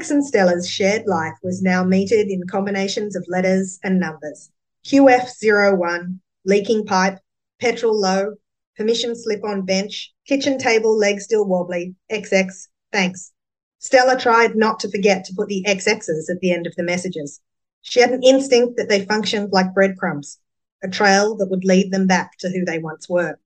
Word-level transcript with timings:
Felix 0.00 0.10
and 0.10 0.24
Stella's 0.24 0.66
shared 0.66 1.06
life 1.06 1.34
was 1.42 1.60
now 1.60 1.84
metered 1.84 2.30
in 2.30 2.46
combinations 2.46 3.14
of 3.14 3.28
letters 3.28 3.78
and 3.84 4.00
numbers. 4.00 4.50
QF01, 4.86 6.18
leaking 6.46 6.86
pipe, 6.86 7.18
petrol 7.60 8.00
low, 8.00 8.36
permission 8.78 9.14
slip 9.14 9.44
on 9.44 9.66
bench, 9.66 10.10
kitchen 10.26 10.56
table 10.56 10.96
leg 10.96 11.20
still 11.20 11.44
wobbly, 11.44 11.94
XX, 12.10 12.50
thanks. 12.90 13.32
Stella 13.78 14.18
tried 14.18 14.56
not 14.56 14.80
to 14.80 14.90
forget 14.90 15.22
to 15.26 15.34
put 15.34 15.48
the 15.48 15.66
XXs 15.68 16.30
at 16.30 16.40
the 16.40 16.50
end 16.50 16.66
of 16.66 16.74
the 16.76 16.82
messages. 16.82 17.38
She 17.82 18.00
had 18.00 18.12
an 18.12 18.22
instinct 18.22 18.78
that 18.78 18.88
they 18.88 19.04
functioned 19.04 19.52
like 19.52 19.74
breadcrumbs, 19.74 20.38
a 20.82 20.88
trail 20.88 21.36
that 21.36 21.50
would 21.50 21.66
lead 21.66 21.92
them 21.92 22.06
back 22.06 22.38
to 22.38 22.48
who 22.48 22.64
they 22.64 22.78
once 22.78 23.06
were. 23.06 23.38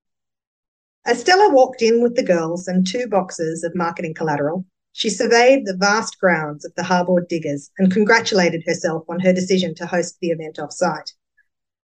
As 1.04 1.20
Stella 1.20 1.52
walked 1.52 1.82
in 1.82 2.00
with 2.00 2.14
the 2.14 2.22
girls 2.22 2.68
and 2.68 2.86
two 2.86 3.08
boxes 3.08 3.64
of 3.64 3.74
marketing 3.74 4.14
collateral, 4.14 4.64
she 4.96 5.10
surveyed 5.10 5.66
the 5.66 5.76
vast 5.76 6.20
grounds 6.20 6.64
of 6.64 6.72
the 6.76 6.84
Harbord 6.84 7.26
Diggers 7.28 7.68
and 7.78 7.92
congratulated 7.92 8.62
herself 8.64 9.04
on 9.08 9.18
her 9.18 9.32
decision 9.32 9.74
to 9.74 9.86
host 9.86 10.18
the 10.20 10.30
event 10.30 10.60
off-site. 10.60 11.10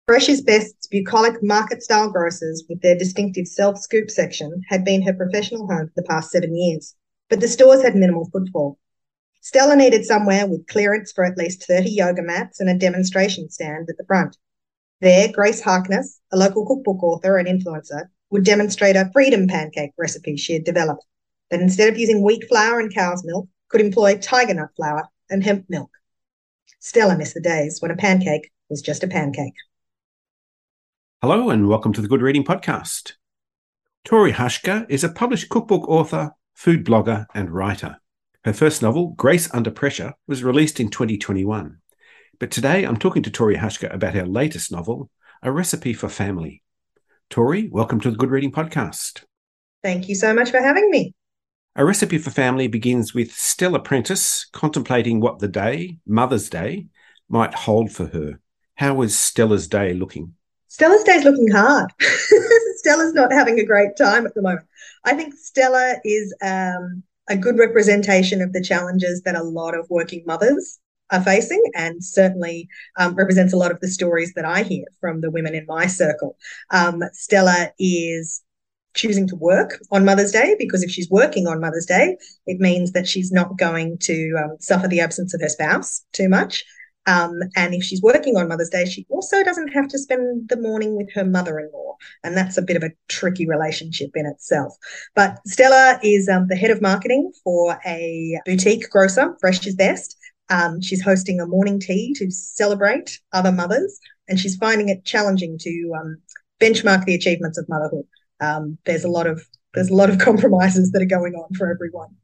Fresh 0.06 0.28
is 0.28 0.41
Best's 0.41 0.86
bucolic 0.86 1.42
market-style 1.42 2.12
grocers 2.12 2.62
with 2.69 2.81
their 2.81 2.97
distinctive 2.97 3.48
self-scoop 3.48 4.09
section 4.09 4.62
had 4.69 4.84
been 4.84 5.03
her 5.03 5.12
professional 5.12 5.67
home 5.67 5.89
for 5.89 5.92
the 5.97 6.05
past 6.05 6.31
seven 6.31 6.55
years, 6.55 6.94
but 7.28 7.41
the 7.41 7.48
stores 7.48 7.83
had 7.83 7.97
minimal 7.97 8.31
footfall. 8.31 8.78
Stella 9.41 9.75
needed 9.75 10.05
somewhere 10.05 10.47
with 10.47 10.69
clearance 10.69 11.11
for 11.11 11.25
at 11.25 11.37
least 11.37 11.66
30 11.66 11.91
yoga 11.91 12.22
mats 12.22 12.61
and 12.61 12.70
a 12.70 12.78
demonstration 12.78 13.50
stand 13.50 13.89
at 13.91 13.97
the 13.97 14.06
front. 14.06 14.37
There, 15.00 15.27
Grace 15.33 15.61
Harkness, 15.61 16.20
a 16.31 16.37
local 16.37 16.64
cookbook 16.64 17.03
author 17.03 17.37
and 17.37 17.48
influencer, 17.48 18.11
would 18.31 18.44
demonstrate 18.44 18.94
a 18.94 19.11
freedom 19.12 19.48
pancake 19.48 19.91
recipe 19.98 20.37
she 20.37 20.53
had 20.53 20.62
developed 20.62 21.05
that 21.53 21.61
instead 21.61 21.92
of 21.92 21.98
using 21.98 22.22
wheat 22.22 22.48
flour 22.48 22.81
and 22.81 22.92
cow's 22.92 23.22
milk, 23.27 23.47
could 23.69 23.83
employ 23.83 24.17
tiger 24.17 24.55
nut 24.55 24.70
flour 24.75 25.06
and 25.28 25.45
hemp 25.45 25.67
milk. 25.69 25.91
Stella 26.81 27.17
missed 27.17 27.34
the 27.34 27.42
days 27.42 27.77
when 27.81 27.91
a 27.91 27.97
pancake 27.97 28.50
was 28.70 28.81
just 28.81 29.05
a 29.05 29.06
pancake. 29.06 29.53
Hello, 31.20 31.50
and 31.50 31.69
welcome 31.69 31.92
to 31.92 32.00
the 32.00 32.09
Good 32.09 32.22
Reading 32.22 32.42
Podcast. 32.42 33.12
Tori 34.03 34.33
Haschka 34.33 34.86
is 34.89 35.05
a 35.05 35.11
published 35.11 35.50
cookbook 35.50 35.86
author, 35.89 36.33
food 36.55 36.86
blogger, 36.86 37.27
and 37.34 37.50
writer. 37.50 37.98
Her 38.44 38.55
first 38.55 38.81
novel, 38.81 39.09
Grace 39.09 39.53
Under 39.53 39.70
Pressure, 39.70 40.14
was 40.27 40.42
released 40.42 40.81
in 40.81 40.89
2021. 40.89 41.77
But 42.41 42.50
today 42.50 42.84
I'm 42.84 42.97
talking 42.97 43.22
to 43.25 43.31
Tori 43.31 43.56
Haschka 43.56 43.92
about 43.94 44.14
her 44.14 44.25
latest 44.25 44.72
novel, 44.72 45.11
A 45.42 45.53
Recipe 45.53 45.92
for 45.92 46.09
Family. 46.09 46.62
Tori, 47.28 47.69
welcome 47.69 48.00
to 48.00 48.11
the 48.11 48.16
Good 48.16 48.31
Reading 48.31 48.53
Podcast. 48.53 49.25
Thank 49.83 50.09
you 50.09 50.14
so 50.14 50.33
much 50.33 50.50
for 50.50 50.59
having 50.59 50.91
me. 50.91 51.14
A 51.75 51.87
Recipe 51.87 52.19
for 52.19 52.28
Family 52.28 52.69
begins 52.69 53.15
with 53.15 53.33
Stella 53.33 53.81
Prentice 53.81 54.45
contemplating 54.53 55.20
what 55.20 55.39
the 55.39 55.48
day, 55.48 55.97
Mother's 56.06 56.51
Day, 56.51 56.89
might 57.31 57.55
hold 57.55 57.91
for 57.91 58.05
her. 58.09 58.41
How 58.75 59.01
is 59.01 59.19
Stella's 59.19 59.69
day 59.69 59.95
looking? 59.95 60.34
Stella's 60.69 61.03
day's 61.03 61.25
looking 61.25 61.50
hard. 61.50 61.91
Stella's 62.77 63.15
not 63.15 63.33
having 63.33 63.59
a 63.59 63.65
great 63.65 63.97
time 63.97 64.27
at 64.27 64.34
the 64.34 64.43
moment. 64.43 64.66
I 65.05 65.15
think 65.15 65.33
Stella 65.33 65.94
is 66.05 66.34
um, 66.43 67.03
a 67.31 67.38
good 67.38 67.59
representation 67.59 68.43
of 68.43 68.53
the 68.53 68.62
challenges 68.62 69.22
that 69.22 69.34
a 69.34 69.43
lot 69.43 69.75
of 69.75 69.89
working 69.89 70.25
mothers 70.27 70.78
are 71.10 71.22
facing 71.22 71.62
and 71.75 72.04
certainly 72.04 72.69
um, 72.99 73.15
represents 73.15 73.54
a 73.54 73.59
lot 73.59 73.71
of 73.71 73.81
the 73.81 73.89
stories 73.89 74.34
that 74.34 74.44
I 74.44 74.62
hear 74.62 74.84
from 75.00 75.22
the 75.22 75.31
women 75.31 75.54
in 75.54 75.65
my 75.65 75.87
circle. 75.87 76.37
Um, 76.71 77.03
Stella 77.15 77.71
is 77.78 78.43
choosing 78.94 79.26
to 79.28 79.36
work 79.36 79.80
on 79.91 80.04
Mother's 80.04 80.32
Day 80.32 80.54
because 80.58 80.82
if 80.82 80.91
she's 80.91 81.10
working 81.10 81.47
on 81.47 81.60
Mother's 81.60 81.86
Day, 81.86 82.16
it 82.47 82.60
means 82.60 82.92
that 82.92 83.08
she's 83.08 83.32
not 83.32 83.56
going 83.58 83.98
to 83.98 84.34
um, 84.38 84.56
suffer 84.60 84.88
the 84.88 85.00
absence 85.00 85.34
of 85.34 85.41
her 85.41 85.48
spouse 85.48 86.04
too 86.12 86.28
much. 86.28 86.64
Um, 87.06 87.41
and 87.56 87.75
if 87.75 87.82
she's 87.82 88.03
working 88.03 88.36
on 88.36 88.48
Mother's 88.48 88.69
Day, 88.69 88.84
she 88.84 89.06
also 89.08 89.42
doesn't 89.42 89.69
have 89.69 89.88
to 89.88 89.98
spend 89.98 90.48
the 90.48 90.60
morning 90.60 90.97
with 90.97 91.12
her 91.14 91.25
mother 91.25 91.58
in 91.58 91.69
law. 91.72 91.97
And 92.22 92.36
that's 92.36 92.56
a 92.56 92.62
bit 92.62 92.76
of 92.76 92.84
a 92.84 92.92
tricky 93.08 93.47
relationship 93.47 94.10
in 94.14 94.26
itself. 94.26 94.75
But 95.14 95.38
Stella 95.47 95.98
is 96.03 96.28
um, 96.28 96.47
the 96.48 96.56
head 96.56 96.70
of 96.70 96.80
marketing 96.80 97.32
for 97.42 97.78
a 97.84 98.41
boutique 98.47 98.88
grocer, 98.91 99.36
Fresh 99.41 99.66
is 99.66 99.74
Best. 99.74 100.16
Um, 100.48 100.80
she's 100.80 101.03
hosting 101.03 101.41
a 101.41 101.47
morning 101.47 101.80
tea 101.80 102.14
to 102.19 102.30
celebrate 102.30 103.19
other 103.32 103.53
mothers, 103.53 103.98
and 104.28 104.38
she's 104.38 104.56
finding 104.56 104.88
it 104.88 105.04
challenging 105.04 105.56
to 105.59 105.92
um, 105.98 106.19
benchmark 106.60 107.04
the 107.04 107.14
achievements 107.14 107.59
of 107.59 107.69
motherhood 107.69 108.04
um, 108.42 108.76
there's 108.84 109.04
a 109.04 109.08
lot 109.08 109.26
of 109.26 109.47
there's 109.75 109.91
a 109.91 109.94
lot 109.94 110.10
of 110.10 110.19
compromises 110.28 110.91
that 110.92 111.03
are 111.03 111.06
going 111.06 111.34
on 111.34 111.54
for 111.54 111.70
everyone. 111.70 112.14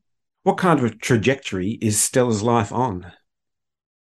What 0.42 0.58
kind 0.58 0.78
of 0.78 0.84
a 0.84 0.90
trajectory 0.90 1.78
is 1.80 2.02
Stella's 2.02 2.42
life 2.42 2.72
on? 2.72 3.12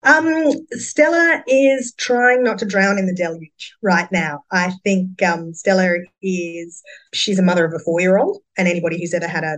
Um, 0.04 0.52
Stella 0.72 1.44
is 1.48 1.94
trying 1.98 2.44
not 2.44 2.60
to 2.60 2.66
drown 2.66 2.98
in 2.98 3.08
the 3.08 3.16
deluge 3.16 3.76
right 3.82 4.10
now. 4.12 4.44
I 4.52 4.72
think 4.84 5.22
um, 5.24 5.54
Stella 5.54 5.98
is 6.22 6.82
she's 7.14 7.40
a 7.40 7.44
mother 7.44 7.66
of 7.66 7.74
a 7.74 7.80
four 7.80 8.00
year 8.00 8.18
old, 8.18 8.42
and 8.58 8.68
anybody 8.68 9.00
who's 9.00 9.14
ever 9.14 9.28
had 9.28 9.44
a 9.44 9.58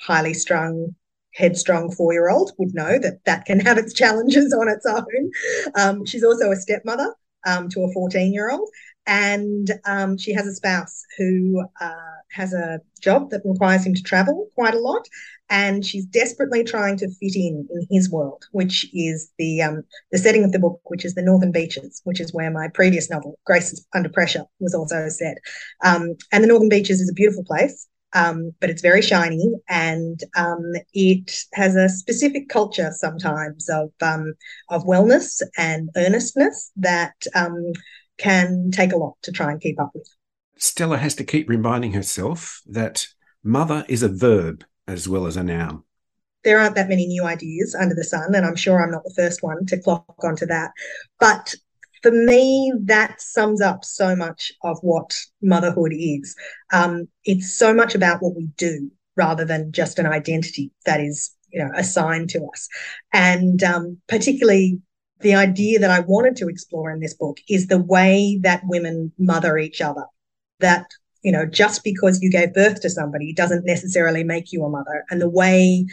highly 0.00 0.34
strung 0.34 0.94
headstrong 1.34 1.92
four 1.92 2.12
year 2.12 2.28
old 2.28 2.52
would 2.58 2.74
know 2.74 2.98
that 2.98 3.24
that 3.24 3.44
can 3.44 3.60
have 3.60 3.78
its 3.78 3.92
challenges 3.92 4.52
on 4.52 4.68
its 4.68 4.86
own. 4.86 5.30
Um, 5.74 6.06
she's 6.06 6.24
also 6.24 6.50
a 6.50 6.56
stepmother 6.56 7.14
um, 7.46 7.68
to 7.70 7.82
a 7.82 7.92
14 7.92 8.32
year 8.32 8.50
old 8.50 8.68
and 9.06 9.70
um, 9.86 10.16
she 10.16 10.32
has 10.32 10.46
a 10.46 10.54
spouse 10.54 11.02
who 11.18 11.64
uh, 11.80 11.94
has 12.30 12.52
a 12.52 12.80
job 13.00 13.30
that 13.30 13.42
requires 13.44 13.84
him 13.84 13.94
to 13.94 14.02
travel 14.02 14.48
quite 14.54 14.74
a 14.74 14.78
lot 14.78 15.06
and 15.48 15.84
she's 15.84 16.06
desperately 16.06 16.62
trying 16.62 16.96
to 16.96 17.08
fit 17.08 17.34
in 17.34 17.66
in 17.72 17.86
his 17.90 18.10
world 18.10 18.44
which 18.52 18.86
is 18.94 19.30
the 19.38 19.62
um, 19.62 19.82
the 20.12 20.18
setting 20.18 20.44
of 20.44 20.52
the 20.52 20.58
book 20.58 20.80
which 20.84 21.04
is 21.04 21.14
the 21.14 21.22
northern 21.22 21.52
beaches 21.52 22.00
which 22.04 22.20
is 22.20 22.32
where 22.32 22.50
my 22.50 22.68
previous 22.68 23.10
novel 23.10 23.38
grace 23.46 23.84
under 23.94 24.08
pressure 24.08 24.44
was 24.60 24.74
also 24.74 25.08
set. 25.08 25.38
Um, 25.84 26.14
and 26.32 26.44
the 26.44 26.48
northern 26.48 26.68
beaches 26.68 27.00
is 27.00 27.10
a 27.10 27.14
beautiful 27.14 27.44
place 27.44 27.86
um, 28.12 28.52
but 28.60 28.70
it's 28.70 28.82
very 28.82 29.02
shiny 29.02 29.54
and 29.68 30.22
um, 30.36 30.72
it 30.94 31.32
has 31.54 31.76
a 31.76 31.88
specific 31.88 32.48
culture 32.48 32.90
sometimes 32.92 33.68
of 33.68 33.90
um, 34.02 34.34
of 34.68 34.84
wellness 34.84 35.42
and 35.56 35.90
earnestness 35.96 36.70
that 36.76 37.14
um, 37.34 37.72
can 38.20 38.70
take 38.70 38.92
a 38.92 38.96
lot 38.96 39.16
to 39.22 39.32
try 39.32 39.50
and 39.50 39.60
keep 39.60 39.80
up 39.80 39.90
with. 39.94 40.08
Stella 40.56 40.98
has 40.98 41.14
to 41.16 41.24
keep 41.24 41.48
reminding 41.48 41.92
herself 41.92 42.60
that 42.66 43.06
mother 43.42 43.84
is 43.88 44.02
a 44.02 44.08
verb 44.08 44.64
as 44.86 45.08
well 45.08 45.26
as 45.26 45.36
a 45.36 45.42
noun. 45.42 45.82
There 46.44 46.58
aren't 46.58 46.74
that 46.74 46.88
many 46.88 47.06
new 47.06 47.24
ideas 47.24 47.74
under 47.74 47.94
the 47.94 48.04
sun, 48.04 48.34
and 48.34 48.46
I'm 48.46 48.56
sure 48.56 48.82
I'm 48.82 48.90
not 48.90 49.04
the 49.04 49.14
first 49.16 49.42
one 49.42 49.66
to 49.66 49.80
clock 49.80 50.04
onto 50.22 50.46
that. 50.46 50.70
But 51.18 51.54
for 52.02 52.10
me, 52.10 52.72
that 52.84 53.20
sums 53.20 53.60
up 53.60 53.84
so 53.84 54.16
much 54.16 54.52
of 54.62 54.78
what 54.82 55.18
motherhood 55.42 55.92
is. 55.92 56.34
Um, 56.72 57.08
it's 57.24 57.54
so 57.54 57.74
much 57.74 57.94
about 57.94 58.22
what 58.22 58.36
we 58.36 58.46
do 58.56 58.90
rather 59.16 59.44
than 59.44 59.72
just 59.72 59.98
an 59.98 60.06
identity 60.06 60.72
that 60.86 61.00
is, 61.00 61.34
you 61.52 61.62
know, 61.62 61.70
assigned 61.74 62.30
to 62.30 62.44
us. 62.46 62.68
And 63.12 63.62
um, 63.62 63.98
particularly 64.08 64.80
the 65.20 65.34
idea 65.34 65.78
that 65.78 65.90
I 65.90 66.00
wanted 66.00 66.36
to 66.36 66.48
explore 66.48 66.90
in 66.90 67.00
this 67.00 67.14
book 67.14 67.38
is 67.48 67.66
the 67.66 67.82
way 67.82 68.38
that 68.42 68.62
women 68.64 69.12
mother 69.18 69.58
each 69.58 69.80
other. 69.80 70.04
That, 70.60 70.86
you 71.22 71.32
know, 71.32 71.46
just 71.46 71.84
because 71.84 72.20
you 72.22 72.30
gave 72.30 72.54
birth 72.54 72.80
to 72.82 72.90
somebody 72.90 73.32
doesn't 73.32 73.64
necessarily 73.64 74.24
make 74.24 74.52
you 74.52 74.64
a 74.64 74.70
mother. 74.70 75.04
And 75.10 75.20
the 75.20 75.30
way 75.30 75.86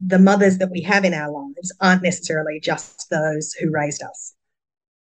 the 0.00 0.18
mothers 0.18 0.58
that 0.58 0.70
we 0.70 0.82
have 0.82 1.04
in 1.04 1.14
our 1.14 1.30
lives 1.30 1.72
aren't 1.80 2.02
necessarily 2.02 2.60
just 2.60 3.08
those 3.10 3.52
who 3.54 3.70
raised 3.70 4.02
us. 4.02 4.34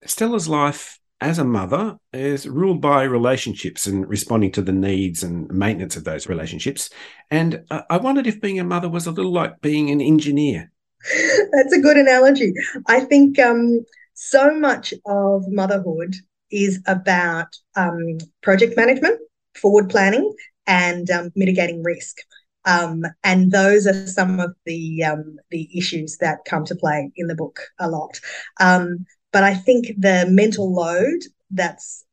Stella's 0.05 0.49
life 0.49 0.99
as 1.21 1.39
a 1.39 1.45
mother 1.45 1.99
is 2.13 2.49
ruled 2.49 2.81
by 2.81 3.05
relationships 3.05 3.87
and 3.87 4.09
responding 4.09 4.51
to 4.51 4.61
the 4.61 4.73
needs 4.73 5.23
and 5.23 5.49
maintenance 5.53 5.97
of 5.97 6.03
those 6.03 6.29
relationships. 6.29 6.91
And 7.31 7.63
uh, 7.71 7.83
I 7.89 7.99
wondered 7.99 8.27
if 8.27 8.41
being 8.41 8.59
a 8.59 8.65
mother 8.65 8.89
was 8.89 9.07
a 9.07 9.13
little 9.13 9.33
like 9.33 9.61
being 9.61 9.91
an 9.91 10.01
engineer. 10.01 10.72
That's 11.53 11.73
a 11.73 11.81
good 11.81 11.97
analogy. 11.97 12.53
I 12.87 13.01
think 13.01 13.39
um, 13.39 13.85
so 14.15 14.55
much 14.55 14.95
of 15.07 15.45
motherhood 15.49 16.15
is 16.51 16.81
about 16.87 17.49
um, 17.77 18.19
project 18.43 18.77
management, 18.77 19.19
forward 19.55 19.89
planning, 19.91 20.33
and 20.67 21.11
um, 21.11 21.31
mitigating 21.35 21.83
risk. 21.83 22.19
Um, 22.65 23.05
and 23.25 23.51
those 23.51 23.87
are 23.87 24.07
some 24.07 24.39
of 24.39 24.55
the 24.65 25.03
um, 25.03 25.37
the 25.51 25.69
issues 25.77 26.19
that 26.19 26.45
come 26.47 26.65
to 26.67 26.77
play 26.77 27.11
in 27.17 27.27
the 27.27 27.35
book 27.35 27.61
a 27.81 27.91
lot. 27.91 28.21
Um, 28.61 29.07
but 29.33 29.43
I 29.43 29.55
think 29.55 29.89
the 29.99 30.27
mental 30.29 30.73
load 30.73 31.23
that's 31.51 32.05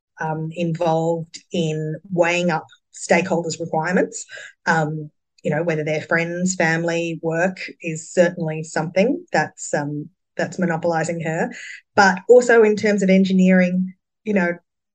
involved 0.52 1.40
in 1.54 1.96
weighing 2.12 2.52
up 2.52 2.66
stakeholders' 2.94 3.60
requirements, 3.60 4.26
you 5.44 5.52
know, 5.52 5.64
whether 5.64 5.84
they're 5.84 6.02
friends, 6.02 6.56
family, 6.56 7.20
work, 7.22 7.60
is 7.82 8.12
certainly 8.12 8.64
something 8.64 9.26
that's 9.32 9.74
um, 9.74 10.10
that's 10.36 10.60
monopolizing 10.60 11.22
her. 11.22 11.52
But 11.96 12.20
also 12.30 12.64
in 12.64 12.76
terms 12.76 13.04
of 13.04 13.10
engineering, 13.10 13.94
you 14.24 14.34
know, 14.34 14.54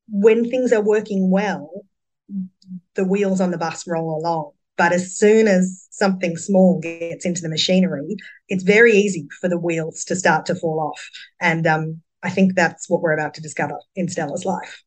when 0.08 0.49
things 0.49 0.73
are 0.73 0.82
working 0.82 1.31
well, 1.31 1.85
the 2.94 3.05
wheels 3.05 3.41
on 3.41 3.50
the 3.50 3.58
bus 3.58 3.87
roll 3.87 4.19
along. 4.19 4.52
But 4.76 4.93
as 4.93 5.17
soon 5.17 5.46
as 5.46 5.87
something 5.91 6.37
small 6.37 6.81
gets 6.81 7.25
into 7.25 7.43
the 7.43 7.49
machinery, 7.49 8.17
it's 8.49 8.64
very 8.64 8.93
easy 8.93 9.29
for 9.41 9.49
the 9.49 9.58
wheels 9.58 10.05
to 10.06 10.17
start 10.17 10.46
to 10.46 10.55
fall 10.55 10.81
off. 10.81 11.08
And 11.41 11.67
um, 11.67 12.02
I 12.23 12.31
think 12.31 12.55
that's 12.55 12.88
what 12.88 13.00
we're 13.00 13.12
about 13.12 13.35
to 13.35 13.43
discover 13.43 13.79
in 13.94 14.08
Stella's 14.08 14.44
life. 14.44 14.83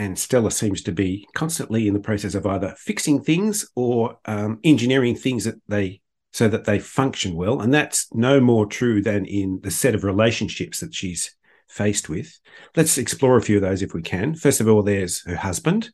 And 0.00 0.18
Stella 0.18 0.50
seems 0.50 0.82
to 0.84 0.92
be 0.92 1.28
constantly 1.34 1.86
in 1.86 1.92
the 1.92 2.00
process 2.00 2.34
of 2.34 2.46
either 2.46 2.74
fixing 2.78 3.22
things 3.22 3.70
or 3.76 4.16
um, 4.24 4.58
engineering 4.64 5.14
things 5.14 5.44
that 5.44 5.56
they 5.68 6.00
so 6.32 6.48
that 6.48 6.64
they 6.64 6.78
function 6.78 7.34
well. 7.34 7.60
And 7.60 7.74
that's 7.74 8.08
no 8.14 8.40
more 8.40 8.64
true 8.64 9.02
than 9.02 9.26
in 9.26 9.60
the 9.62 9.70
set 9.70 9.94
of 9.94 10.02
relationships 10.02 10.80
that 10.80 10.94
she's 10.94 11.36
faced 11.68 12.08
with. 12.08 12.40
Let's 12.74 12.96
explore 12.96 13.36
a 13.36 13.42
few 13.42 13.56
of 13.56 13.62
those 13.62 13.82
if 13.82 13.92
we 13.92 14.00
can. 14.00 14.34
First 14.34 14.62
of 14.62 14.68
all, 14.68 14.82
there's 14.82 15.22
her 15.26 15.36
husband, 15.36 15.90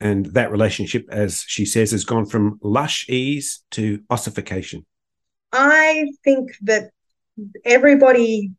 and 0.00 0.26
that 0.34 0.50
relationship, 0.50 1.06
as 1.08 1.44
she 1.46 1.64
says, 1.64 1.92
has 1.92 2.04
gone 2.04 2.26
from 2.26 2.58
lush 2.64 3.08
ease 3.08 3.62
to 3.70 4.02
ossification. 4.10 4.84
I 5.52 6.06
think 6.24 6.50
that 6.62 6.90
everybody 7.64 8.50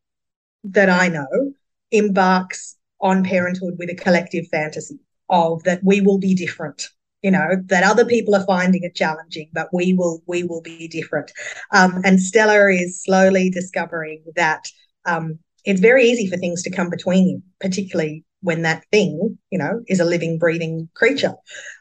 that 0.63 0.89
I 0.89 1.09
know 1.09 1.55
embarks 1.91 2.77
on 3.01 3.23
parenthood 3.23 3.75
with 3.77 3.89
a 3.89 3.95
collective 3.95 4.47
fantasy 4.47 4.99
of 5.29 5.63
that 5.63 5.83
we 5.83 6.01
will 6.01 6.19
be 6.19 6.35
different 6.35 6.89
you 7.21 7.31
know 7.31 7.55
that 7.65 7.83
other 7.83 8.05
people 8.05 8.35
are 8.35 8.45
finding 8.45 8.83
it 8.83 8.95
challenging 8.95 9.49
but 9.53 9.67
we 9.73 9.93
will 9.93 10.21
we 10.27 10.43
will 10.43 10.61
be 10.61 10.87
different. 10.87 11.31
Um, 11.71 12.01
and 12.03 12.21
stella 12.21 12.69
is 12.71 13.01
slowly 13.03 13.49
discovering 13.49 14.23
that 14.35 14.67
um, 15.05 15.39
it's 15.65 15.79
very 15.79 16.05
easy 16.05 16.27
for 16.27 16.37
things 16.37 16.63
to 16.63 16.71
come 16.71 16.89
between 16.89 17.27
you 17.27 17.43
particularly 17.59 18.23
when 18.41 18.63
that 18.63 18.83
thing, 18.91 19.37
you 19.51 19.57
know, 19.57 19.81
is 19.87 19.99
a 19.99 20.05
living, 20.05 20.37
breathing 20.37 20.89
creature. 20.95 21.33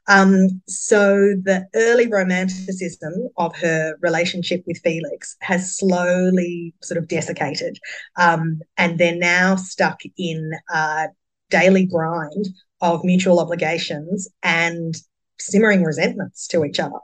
Um, 0.09 0.61
so 0.69 1.17
the 1.43 1.67
early 1.75 2.07
romanticism 2.07 3.29
of 3.37 3.57
her 3.57 3.97
relationship 4.01 4.63
with 4.67 4.81
Felix 4.83 5.37
has 5.41 5.77
slowly 5.77 6.75
sort 6.83 6.99
of 6.99 7.09
desiccated. 7.09 7.79
Um, 8.17 8.61
and 8.77 8.99
they're 8.99 9.17
now 9.17 9.57
stuck 9.57 10.01
in 10.17 10.51
a 10.73 11.09
daily 11.51 11.87
grind 11.87 12.47
of 12.81 13.05
mutual 13.05 13.41
obligations 13.41 14.29
and 14.43 14.95
simmering 15.39 15.83
resentments 15.83 16.47
to 16.49 16.65
each 16.65 16.79
other. 16.79 16.99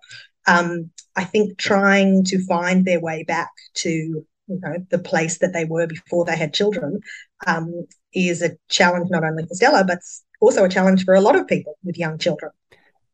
Um, 0.47 0.91
I 1.17 1.25
think 1.25 1.59
trying 1.59 2.25
to 2.25 2.45
find 2.47 2.85
their 2.85 3.01
way 3.01 3.25
back 3.25 3.51
to 3.77 3.91
you 4.49 4.61
know 4.61 4.77
the 4.91 4.99
place 4.99 5.39
that 5.39 5.53
they 5.53 5.65
were 5.65 5.87
before 5.87 6.25
they 6.25 6.37
had 6.37 6.55
children 6.55 7.01
um, 7.47 7.87
is 8.13 8.43
a 8.43 8.57
challenge 8.69 9.09
not 9.11 9.25
only 9.25 9.45
for 9.47 9.55
Stella 9.55 9.85
but 9.85 9.99
also 10.41 10.65
a 10.65 10.69
challenge 10.69 11.05
for 11.05 11.15
a 11.15 11.21
lot 11.21 11.37
of 11.37 11.47
people 11.47 11.77
with 11.83 11.99
young 11.99 12.19
children. 12.19 12.51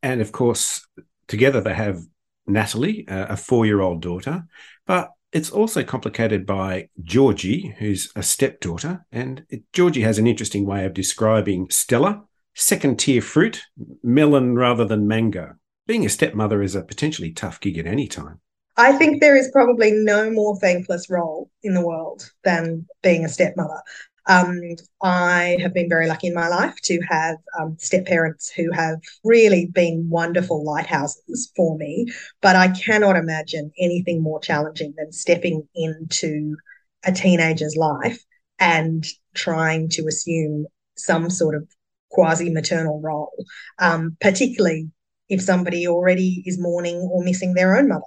And 0.03 0.21
of 0.21 0.33
course, 0.33 0.87
together 1.29 1.61
they 1.61 1.75
have 1.75 2.01
Natalie, 2.47 3.05
a 3.09 3.37
four-year-old 3.37 4.03
daughter, 4.03 4.45
but 4.87 5.11
it's 5.33 5.51
also 5.51 5.83
complicated 5.83 6.45
by 6.45 6.89
Georgie, 7.03 7.75
who's 7.79 8.11
a 8.15 8.23
stepdaughter. 8.23 9.07
And 9.13 9.45
it, 9.49 9.63
Georgie 9.73 10.03
has 10.03 10.19
an 10.19 10.27
interesting 10.27 10.67
way 10.67 10.85
of 10.85 10.93
describing 10.93 11.71
Stella 11.71 12.25
second 12.55 12.99
tier 12.99 13.23
fruit, 13.23 13.63
melon 14.03 14.55
rather 14.57 14.85
than 14.85 15.09
mango. 15.09 15.55
Being 15.87 16.05
a 16.05 16.11
stepmother 16.11 16.63
is 16.63 16.75
a 16.75 16.83
potentially 16.83 17.33
tough 17.33 17.61
gig 17.61 17.79
at 17.79 17.87
any 17.87 18.07
time. 18.07 18.41
I 18.77 18.93
think 18.93 19.21
there 19.21 19.37
is 19.37 19.51
probably 19.53 19.93
no 19.93 20.31
more 20.31 20.59
thankless 20.59 21.11
role 21.11 21.51
in 21.63 21.75
the 21.75 21.87
world 21.87 22.31
than 22.45 22.87
being 23.03 23.25
a 23.25 23.29
stepmother. 23.29 23.83
Um, 24.27 24.61
I 25.03 25.57
have 25.61 25.75
been 25.75 25.89
very 25.89 26.07
lucky 26.07 26.29
in 26.29 26.35
my 26.35 26.49
life 26.49 26.75
to 26.85 27.01
have 27.09 27.37
um, 27.59 27.77
step 27.79 28.07
parents 28.07 28.51
who 28.51 28.71
have 28.73 29.01
really 29.25 29.67
been 29.67 30.09
wonderful 30.09 30.65
lighthouses 30.65 31.51
for 31.57 31.77
me. 31.77 32.07
But 32.41 32.57
I 32.57 32.69
cannot 32.69 33.17
imagine 33.17 33.73
anything 33.79 34.23
more 34.23 34.41
challenging 34.41 34.95
than 34.97 35.13
stepping 35.13 35.67
into 35.75 36.57
a 37.05 37.13
teenager's 37.13 37.77
life 37.77 38.23
and 38.59 39.05
trying 39.35 39.89
to 39.91 40.07
assume 40.07 40.67
some 40.97 41.29
sort 41.31 41.57
of 41.57 41.69
quasi 42.11 42.51
maternal 42.51 43.01
role, 43.01 43.45
um, 43.81 44.17
particularly 44.21 44.91
if 45.29 45.41
somebody 45.41 45.89
already 45.89 46.43
is 46.47 46.61
mourning 46.61 46.97
or 46.97 47.25
missing 47.25 47.55
their 47.55 47.77
own 47.77 47.89
mother 47.89 48.03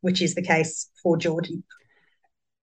which 0.00 0.22
is 0.22 0.34
the 0.34 0.42
case 0.42 0.88
for 1.02 1.16
Georgie. 1.16 1.62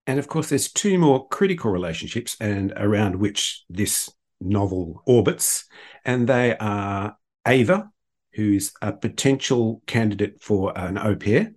And 0.08 0.20
of 0.20 0.28
course, 0.30 0.50
there's 0.50 0.72
two 0.72 0.98
more 0.98 1.28
critical 1.28 1.70
relationships 1.70 2.38
and 2.40 2.74
around 2.78 3.18
which 3.18 3.64
this 3.70 4.10
novel 4.40 5.04
orbits, 5.06 5.66
and 6.06 6.28
they 6.28 6.58
are 6.58 7.18
Ava, 7.46 7.92
who's 8.34 8.72
a 8.82 8.94
potential 8.94 9.82
candidate 9.86 10.42
for 10.42 10.78
an 10.78 10.98
au 10.98 11.16
pair, 11.16 11.54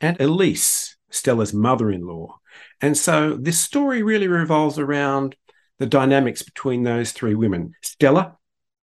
and 0.00 0.20
Elise, 0.20 0.96
Stella's 1.10 1.52
mother-in-law. 1.52 2.38
And 2.80 2.96
so 2.96 3.36
this 3.36 3.60
story 3.60 4.02
really 4.02 4.28
revolves 4.28 4.78
around 4.78 5.34
the 5.78 5.86
dynamics 5.86 6.42
between 6.42 6.84
those 6.84 7.12
three 7.12 7.34
women, 7.34 7.72
Stella, 7.82 8.36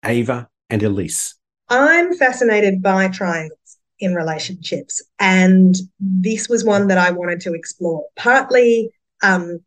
Ava, 0.04 0.48
and 0.70 0.82
Elise. 0.82 1.36
I'm 1.68 2.14
fascinated 2.14 2.82
by 2.82 3.08
triangles 3.08 3.78
in 3.98 4.14
relationships. 4.14 5.02
And 5.18 5.76
this 6.00 6.48
was 6.48 6.64
one 6.64 6.88
that 6.88 6.98
I 6.98 7.10
wanted 7.10 7.40
to 7.42 7.54
explore, 7.54 8.04
partly 8.16 8.90
um, 9.22 9.60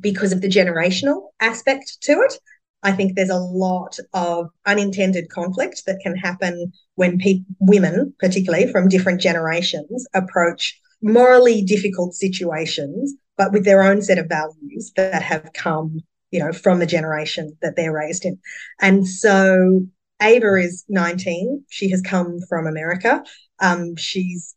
because 0.00 0.32
of 0.32 0.40
the 0.40 0.48
generational 0.48 1.28
aspect 1.40 1.98
to 2.02 2.12
it. 2.12 2.34
I 2.82 2.92
think 2.92 3.14
there's 3.14 3.30
a 3.30 3.36
lot 3.36 3.98
of 4.12 4.48
unintended 4.66 5.28
conflict 5.30 5.82
that 5.86 6.00
can 6.02 6.16
happen 6.16 6.72
when 6.96 7.18
pe- 7.18 7.44
women, 7.60 8.12
particularly 8.18 8.70
from 8.70 8.88
different 8.88 9.20
generations, 9.20 10.06
approach 10.14 10.80
morally 11.00 11.62
difficult 11.62 12.14
situations, 12.14 13.14
but 13.36 13.52
with 13.52 13.64
their 13.64 13.82
own 13.82 14.02
set 14.02 14.18
of 14.18 14.28
values 14.28 14.92
that 14.96 15.22
have 15.22 15.52
come, 15.52 16.00
you 16.30 16.40
know, 16.40 16.52
from 16.52 16.80
the 16.80 16.86
generation 16.86 17.56
that 17.62 17.76
they're 17.76 17.92
raised 17.92 18.24
in. 18.24 18.38
And 18.80 19.06
so 19.06 19.82
Ava 20.20 20.56
is 20.56 20.84
19. 20.88 21.64
She 21.68 21.88
has 21.90 22.00
come 22.02 22.38
from 22.48 22.66
America. 22.66 23.22
Um, 23.60 23.96
she's 23.96 24.54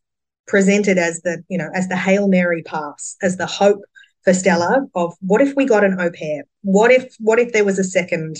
presented 0.47 0.97
as 0.97 1.21
the, 1.21 1.43
you 1.47 1.57
know, 1.57 1.69
as 1.73 1.87
the 1.87 1.97
Hail 1.97 2.27
Mary 2.27 2.63
pass, 2.63 3.15
as 3.21 3.37
the 3.37 3.47
hope 3.47 3.81
for 4.25 4.33
Stella 4.33 4.87
of 4.95 5.15
what 5.21 5.41
if 5.41 5.55
we 5.55 5.65
got 5.65 5.83
an 5.83 5.99
au 5.99 6.11
pair? 6.11 6.43
What 6.63 6.91
if 6.91 7.15
what 7.19 7.39
if 7.39 7.53
there 7.53 7.63
was 7.63 7.79
a 7.79 7.83
second 7.83 8.37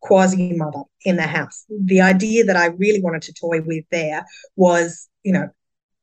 quasi 0.00 0.52
mother 0.52 0.82
in 1.04 1.16
the 1.16 1.22
house? 1.22 1.64
The 1.68 2.02
idea 2.02 2.44
that 2.44 2.56
I 2.56 2.66
really 2.66 3.00
wanted 3.00 3.22
to 3.22 3.32
toy 3.32 3.62
with 3.62 3.84
there 3.90 4.24
was, 4.54 5.08
you 5.24 5.32
know, 5.32 5.48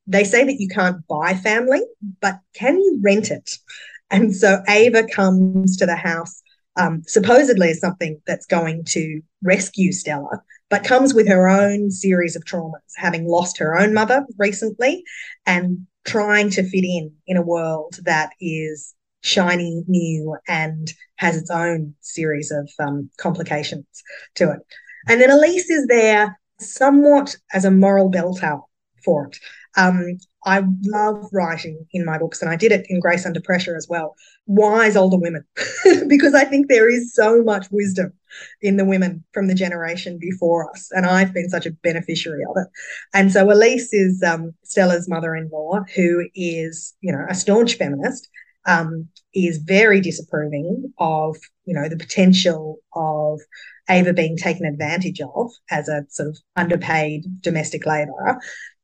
they 0.06 0.24
say 0.24 0.44
that 0.44 0.60
you 0.60 0.68
can't 0.68 1.06
buy 1.06 1.34
family, 1.34 1.82
but 2.20 2.40
can 2.54 2.76
you 2.76 2.98
rent 3.02 3.30
it? 3.30 3.58
And 4.10 4.34
so 4.34 4.62
Ava 4.68 5.06
comes 5.06 5.76
to 5.78 5.86
the 5.86 5.96
house 5.96 6.42
um, 6.76 7.02
supposedly 7.06 7.70
as 7.70 7.80
something 7.80 8.20
that's 8.26 8.46
going 8.46 8.84
to 8.86 9.20
rescue 9.42 9.92
Stella, 9.92 10.42
but 10.68 10.84
comes 10.84 11.14
with 11.14 11.28
her 11.28 11.48
own 11.48 11.90
series 11.90 12.34
of 12.34 12.44
traumas, 12.44 12.80
having 12.96 13.26
lost 13.26 13.58
her 13.58 13.78
own 13.78 13.94
mother 13.94 14.24
recently 14.38 15.04
and 15.46 15.86
trying 16.04 16.50
to 16.50 16.68
fit 16.68 16.84
in 16.84 17.12
in 17.26 17.36
a 17.36 17.42
world 17.42 17.98
that 18.04 18.30
is 18.40 18.94
shiny, 19.22 19.82
new, 19.86 20.36
and 20.46 20.92
has 21.16 21.36
its 21.36 21.50
own 21.50 21.94
series 22.00 22.50
of 22.50 22.70
um, 22.78 23.08
complications 23.18 23.86
to 24.34 24.50
it. 24.50 24.58
And 25.08 25.20
then 25.20 25.30
Elise 25.30 25.70
is 25.70 25.86
there 25.86 26.38
somewhat 26.58 27.36
as 27.52 27.64
a 27.64 27.70
moral 27.70 28.08
bell 28.08 28.34
tower 28.34 28.62
for 29.04 29.26
it. 29.26 29.38
Um, 29.76 30.18
I 30.44 30.64
love 30.84 31.28
writing 31.32 31.86
in 31.92 32.04
my 32.04 32.18
books, 32.18 32.42
and 32.42 32.50
I 32.50 32.56
did 32.56 32.72
it 32.72 32.86
in 32.88 33.00
Grace 33.00 33.24
Under 33.24 33.40
Pressure 33.40 33.76
as 33.76 33.86
well. 33.88 34.14
Wise 34.46 34.96
older 34.96 35.16
women, 35.16 35.44
because 36.08 36.34
I 36.34 36.44
think 36.44 36.68
there 36.68 36.90
is 36.90 37.14
so 37.14 37.42
much 37.42 37.66
wisdom 37.70 38.12
in 38.60 38.76
the 38.76 38.84
women 38.84 39.24
from 39.32 39.46
the 39.46 39.54
generation 39.54 40.18
before 40.18 40.68
us, 40.70 40.90
and 40.92 41.06
I've 41.06 41.32
been 41.32 41.48
such 41.48 41.66
a 41.66 41.70
beneficiary 41.70 42.42
of 42.44 42.56
it. 42.56 42.68
And 43.14 43.32
so 43.32 43.50
Elise 43.50 43.92
is 43.92 44.22
um, 44.22 44.52
Stella's 44.64 45.08
mother-in-law, 45.08 45.84
who 45.94 46.28
is, 46.34 46.94
you 47.00 47.12
know, 47.12 47.24
a 47.28 47.34
staunch 47.34 47.74
feminist, 47.74 48.28
um, 48.66 49.08
is 49.34 49.58
very 49.58 50.00
disapproving 50.00 50.92
of, 50.98 51.36
you 51.64 51.74
know, 51.74 51.88
the 51.88 51.96
potential 51.96 52.78
of 52.94 53.40
Ava 53.88 54.12
being 54.12 54.36
taken 54.36 54.66
advantage 54.66 55.20
of 55.20 55.50
as 55.70 55.88
a 55.88 56.04
sort 56.08 56.28
of 56.28 56.38
underpaid 56.56 57.24
domestic 57.40 57.86
labourer 57.86 58.38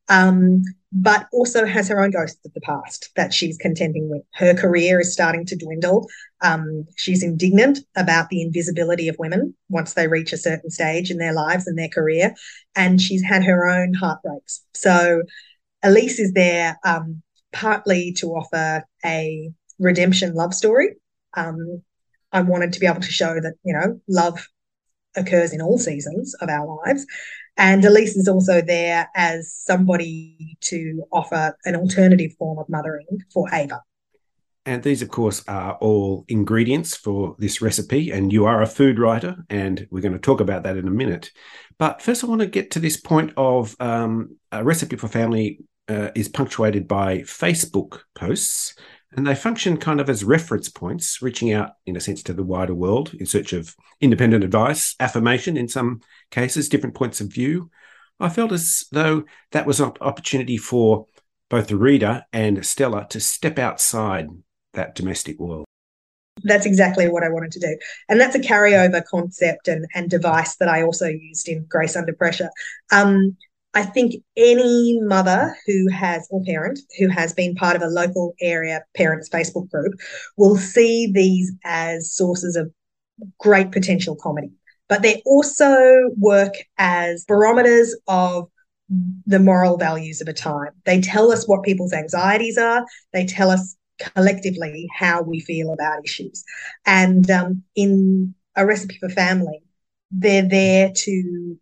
Um, 0.09 0.63
but 0.91 1.27
also 1.33 1.67
has 1.67 1.89
her 1.89 2.01
own 2.03 2.11
ghosts 2.11 2.41
of 2.47 2.55
the 2.55 2.63
past 2.63 3.11
that 3.15 3.35
she's 3.35 3.59
contending 3.59 4.09
with. 4.09 4.23
Her 4.35 4.55
career 4.55 5.01
is 5.01 5.13
starting 5.13 5.45
to 5.47 5.57
dwindle. 5.57 6.09
Um, 6.41 6.87
she's 6.97 7.23
indignant 7.23 7.81
about 7.95 8.31
the 8.31 8.41
invisibility 8.41 9.09
of 9.09 9.17
women 9.19 9.55
once 9.69 9.93
they 9.93 10.09
reach 10.09 10.33
a 10.33 10.39
certain 10.39 10.71
stage 10.71 11.11
in 11.11 11.19
their 11.19 11.35
lives 11.35 11.67
and 11.67 11.79
their 11.79 11.91
career. 11.91 12.35
And 12.75 13.01
she's 13.01 13.23
had 13.23 13.45
her 13.45 13.69
own 13.69 13.93
heartbreaks. 13.93 14.63
So 14.73 15.23
Elise 15.83 16.19
is 16.19 16.33
there 16.33 16.79
um, 16.85 17.23
partly 17.53 18.13
to 18.15 18.29
offer 18.29 18.85
a 19.05 19.51
redemption 19.79 20.35
love 20.35 20.55
story. 20.55 20.97
Um, 21.37 21.83
I 22.33 22.43
wanted 22.43 22.73
to 22.75 22.81
be 22.81 22.87
able 22.87 23.01
to 23.01 23.11
show 23.11 23.35
that, 23.41 23.55
you 23.65 23.73
know, 23.73 24.01
love 24.09 24.47
occurs 25.17 25.53
in 25.53 25.61
all 25.61 25.79
seasons 25.79 26.35
of 26.41 26.49
our 26.49 26.81
lives. 26.87 27.07
And 27.57 27.85
Elise 27.85 28.17
is 28.17 28.29
also 28.29 28.61
there 28.61 29.09
as 29.17 29.53
somebody 29.53 30.57
to 30.63 31.05
offer 31.13 31.57
an 31.65 31.75
alternative 31.75 32.33
form 32.39 32.59
of 32.59 32.69
mothering 32.69 33.07
for 33.33 33.53
Ava. 33.53 33.83
And 34.65 34.83
these, 34.83 35.01
of 35.01 35.09
course, 35.09 35.43
are 35.49 35.77
all 35.81 36.25
ingredients 36.29 36.95
for 36.95 37.35
this 37.39 37.63
recipe. 37.63 38.11
And 38.11 38.33
you 38.33 38.45
are 38.45 38.61
a 38.61 38.67
food 38.67 38.99
writer, 38.99 39.37
and 39.49 39.89
we're 39.91 40.03
going 40.03 40.13
to 40.13 40.19
talk 40.19 40.41
about 40.41 40.63
that 40.65 40.77
in 40.77 40.87
a 40.87 40.91
minute. 40.91 41.31
But 41.79 42.03
first, 42.03 42.23
I 42.23 42.27
want 42.27 42.43
to 42.43 42.47
get 42.47 42.71
to 42.73 42.79
this 42.79 42.99
point 42.99 43.33
of 43.37 43.75
um, 43.81 44.37
a 44.53 44.63
recipe 44.63 44.97
for 44.97 45.09
family 45.09 45.61
uh, 45.89 46.11
is 46.15 46.29
punctuated 46.29 46.87
by 46.87 47.21
Facebook 47.21 48.01
posts 48.15 48.75
and 49.17 49.27
they 49.27 49.35
function 49.35 49.79
kind 49.79 50.01
of 50.01 50.11
as 50.11 50.23
reference 50.23 50.69
points, 50.69 51.23
reaching 51.23 51.53
out, 51.53 51.73
in 51.87 51.97
a 51.97 52.01
sense, 52.01 52.23
to 52.25 52.35
the 52.35 52.43
wider 52.43 52.75
world 52.75 53.15
in 53.15 53.27
search 53.27 53.53
of 53.53 53.75
independent 54.01 54.45
advice, 54.45 54.95
affirmation 55.01 55.57
in 55.57 55.69
some 55.69 56.01
cases, 56.31 56.69
different 56.69 56.95
points 56.95 57.21
of 57.21 57.33
view. 57.33 57.71
I 58.21 58.29
felt 58.29 58.53
as 58.53 58.85
though 58.93 59.25
that 59.53 59.67
was 59.67 59.81
an 59.81 59.93
opportunity 60.01 60.59
for 60.59 61.07
both 61.49 61.69
the 61.69 61.77
reader 61.77 62.25
and 62.33 62.65
Stella 62.65 63.07
to 63.11 63.21
step 63.21 63.59
outside 63.59 64.29
that 64.75 64.95
domestic 64.95 65.39
world. 65.39 65.65
That's 66.45 66.67
exactly 66.67 67.09
what 67.09 67.25
I 67.25 67.31
wanted 67.31 67.53
to 67.53 67.61
do. 67.61 67.79
And 68.09 68.21
that's 68.21 68.37
a 68.37 68.41
carryover 68.41 69.03
concept 69.05 69.69
and, 69.69 69.87
and 69.95 70.11
device 70.11 70.57
that 70.57 70.69
I 70.69 70.83
also 70.83 71.07
used 71.07 71.49
in 71.49 71.65
Grace 71.65 71.97
Under 71.97 72.13
Pressure. 72.13 72.51
Um, 72.93 73.37
I 73.79 73.85
think 73.85 74.17
any 74.37 74.99
mother 75.03 75.57
who 75.65 75.89
has, 75.91 76.27
or 76.33 76.43
parent 76.43 76.81
who 76.99 77.07
has 77.07 77.33
been 77.33 77.55
part 77.55 77.77
of 77.77 77.83
a 77.83 77.87
local 77.87 78.35
area 78.41 78.85
parents 78.97 79.29
Facebook 79.29 79.71
group 79.71 79.93
will 80.37 80.57
see 80.57 81.13
these 81.13 81.53
as 81.65 82.13
sources 82.13 82.57
of 82.57 82.73
great 83.39 83.71
potential 83.71 84.17
comedy. 84.17 84.51
But 84.89 85.03
they 85.03 85.23
also 85.25 86.11
work 86.17 86.55
as 86.79 87.25
barometers 87.27 87.95
of 88.09 88.49
the 89.27 89.39
moral 89.39 89.77
values 89.77 90.21
of 90.21 90.27
a 90.27 90.33
time. 90.33 90.73
They 90.85 91.01
tell 91.01 91.31
us 91.31 91.47
what 91.47 91.63
people's 91.63 91.93
anxieties 91.93 92.59
are, 92.59 92.85
they 93.13 93.27
tell 93.27 93.49
us 93.49 93.77
collectively 94.01 94.89
how 94.93 95.23
we 95.23 95.39
feel 95.39 95.73
about 95.73 96.05
issues. 96.05 96.43
And 96.85 97.31
um, 97.31 97.63
in 97.77 98.35
A 98.57 98.67
Recipe 98.67 98.99
for 98.99 99.09
Family, 99.09 99.63
they're 100.11 100.49
there 100.49 100.91
to 100.93 101.57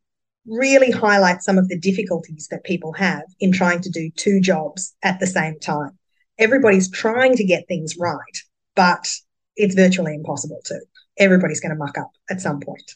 really 0.46 0.90
highlight 0.90 1.42
some 1.42 1.58
of 1.58 1.68
the 1.68 1.78
difficulties 1.78 2.48
that 2.50 2.64
people 2.64 2.92
have 2.92 3.24
in 3.40 3.52
trying 3.52 3.80
to 3.80 3.90
do 3.90 4.10
two 4.16 4.40
jobs 4.40 4.94
at 5.02 5.20
the 5.20 5.26
same 5.26 5.58
time. 5.58 5.98
Everybody's 6.38 6.90
trying 6.90 7.36
to 7.36 7.44
get 7.44 7.66
things 7.66 7.96
right, 7.98 8.38
but 8.74 9.08
it's 9.56 9.74
virtually 9.74 10.14
impossible 10.14 10.60
to. 10.66 10.80
Everybody's 11.18 11.60
going 11.60 11.70
to 11.70 11.78
muck 11.78 11.96
up 11.98 12.10
at 12.30 12.40
some 12.40 12.60
point. 12.60 12.94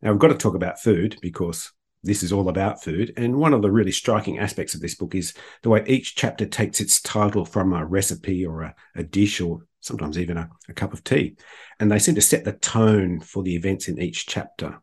Now, 0.00 0.12
we've 0.12 0.20
got 0.20 0.28
to 0.28 0.34
talk 0.34 0.54
about 0.54 0.80
food 0.80 1.16
because 1.20 1.72
this 2.04 2.22
is 2.22 2.32
all 2.32 2.48
about 2.48 2.82
food. 2.82 3.12
And 3.16 3.36
one 3.36 3.54
of 3.54 3.62
the 3.62 3.70
really 3.70 3.90
striking 3.90 4.38
aspects 4.38 4.74
of 4.74 4.80
this 4.80 4.94
book 4.94 5.14
is 5.14 5.32
the 5.62 5.70
way 5.70 5.82
each 5.86 6.14
chapter 6.14 6.44
takes 6.46 6.80
its 6.80 7.00
title 7.00 7.44
from 7.44 7.72
a 7.72 7.84
recipe 7.84 8.44
or 8.44 8.62
a, 8.62 8.74
a 8.94 9.02
dish 9.02 9.40
or 9.40 9.62
sometimes 9.80 10.18
even 10.18 10.36
a, 10.36 10.48
a, 10.68 10.74
cup 10.74 10.92
of 10.92 11.02
tea. 11.02 11.36
And 11.80 11.90
they 11.90 11.98
seem 11.98 12.14
to 12.14 12.20
set 12.20 12.44
the 12.44 12.52
tone 12.52 13.20
for 13.20 13.42
the 13.42 13.56
events 13.56 13.88
in 13.88 14.00
each 14.00 14.26
chapter. 14.26 14.80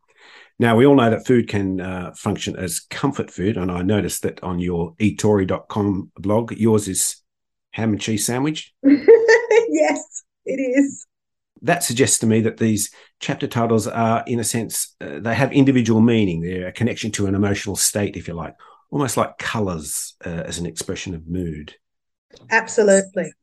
Now, 0.61 0.75
we 0.75 0.85
all 0.85 0.93
know 0.93 1.09
that 1.09 1.25
food 1.25 1.47
can 1.47 1.81
uh, 1.81 2.13
function 2.15 2.55
as 2.55 2.81
comfort 2.81 3.31
food. 3.31 3.57
And 3.57 3.71
I 3.71 3.81
noticed 3.81 4.21
that 4.21 4.43
on 4.43 4.59
your 4.59 4.93
eatori.com 4.97 6.11
blog, 6.19 6.51
yours 6.51 6.87
is 6.87 7.15
ham 7.71 7.93
and 7.93 7.99
cheese 7.99 8.27
sandwich. 8.27 8.71
yes, 8.83 10.23
it 10.45 10.59
is. 10.59 11.07
That 11.63 11.81
suggests 11.81 12.19
to 12.19 12.27
me 12.27 12.41
that 12.41 12.57
these 12.57 12.91
chapter 13.19 13.47
titles 13.47 13.87
are, 13.87 14.23
in 14.27 14.39
a 14.39 14.43
sense, 14.43 14.95
uh, 15.01 15.17
they 15.19 15.33
have 15.33 15.51
individual 15.51 15.99
meaning. 15.99 16.41
They're 16.41 16.67
a 16.67 16.71
connection 16.71 17.09
to 17.13 17.25
an 17.25 17.33
emotional 17.33 17.75
state, 17.75 18.15
if 18.15 18.27
you 18.27 18.35
like, 18.35 18.53
almost 18.91 19.17
like 19.17 19.39
colors 19.39 20.13
uh, 20.23 20.43
as 20.45 20.59
an 20.59 20.67
expression 20.67 21.15
of 21.15 21.27
mood. 21.27 21.73
Absolutely. 22.51 23.33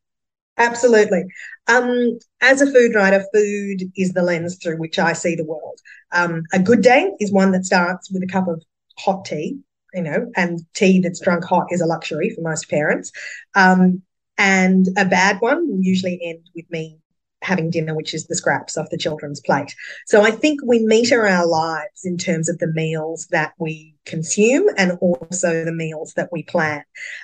Absolutely. 0.58 1.24
Um, 1.68 2.18
as 2.40 2.60
a 2.60 2.70
food 2.70 2.94
writer, 2.94 3.24
food 3.32 3.84
is 3.96 4.12
the 4.12 4.22
lens 4.22 4.58
through 4.60 4.78
which 4.78 4.98
I 4.98 5.12
see 5.12 5.34
the 5.36 5.44
world. 5.44 5.78
Um, 6.12 6.42
a 6.52 6.58
good 6.58 6.82
day 6.82 7.12
is 7.20 7.32
one 7.32 7.52
that 7.52 7.64
starts 7.64 8.10
with 8.10 8.22
a 8.22 8.26
cup 8.26 8.48
of 8.48 8.62
hot 8.98 9.24
tea, 9.24 9.58
you 9.94 10.02
know, 10.02 10.30
and 10.36 10.60
tea 10.74 11.00
that's 11.00 11.20
drunk 11.20 11.44
hot 11.44 11.66
is 11.70 11.80
a 11.80 11.86
luxury 11.86 12.30
for 12.30 12.40
most 12.42 12.68
parents. 12.68 13.12
Um, 13.54 14.02
and 14.36 14.86
a 14.96 15.04
bad 15.04 15.40
one 15.40 15.68
will 15.68 15.82
usually 15.82 16.20
end 16.22 16.48
with 16.54 16.68
me 16.70 16.98
having 17.42 17.70
dinner, 17.70 17.94
which 17.94 18.14
is 18.14 18.26
the 18.26 18.34
scraps 18.34 18.76
off 18.76 18.90
the 18.90 18.98
children's 18.98 19.40
plate. 19.40 19.72
So 20.06 20.22
I 20.22 20.32
think 20.32 20.60
we 20.66 20.84
meter 20.84 21.24
our 21.26 21.46
lives 21.46 22.04
in 22.04 22.18
terms 22.18 22.48
of 22.48 22.58
the 22.58 22.66
meals 22.66 23.28
that 23.30 23.52
we 23.58 23.94
consume 24.06 24.66
and 24.76 24.98
also 25.00 25.64
the 25.64 25.72
meals 25.72 26.14
that 26.14 26.30
we 26.32 26.42
plan. 26.42 26.82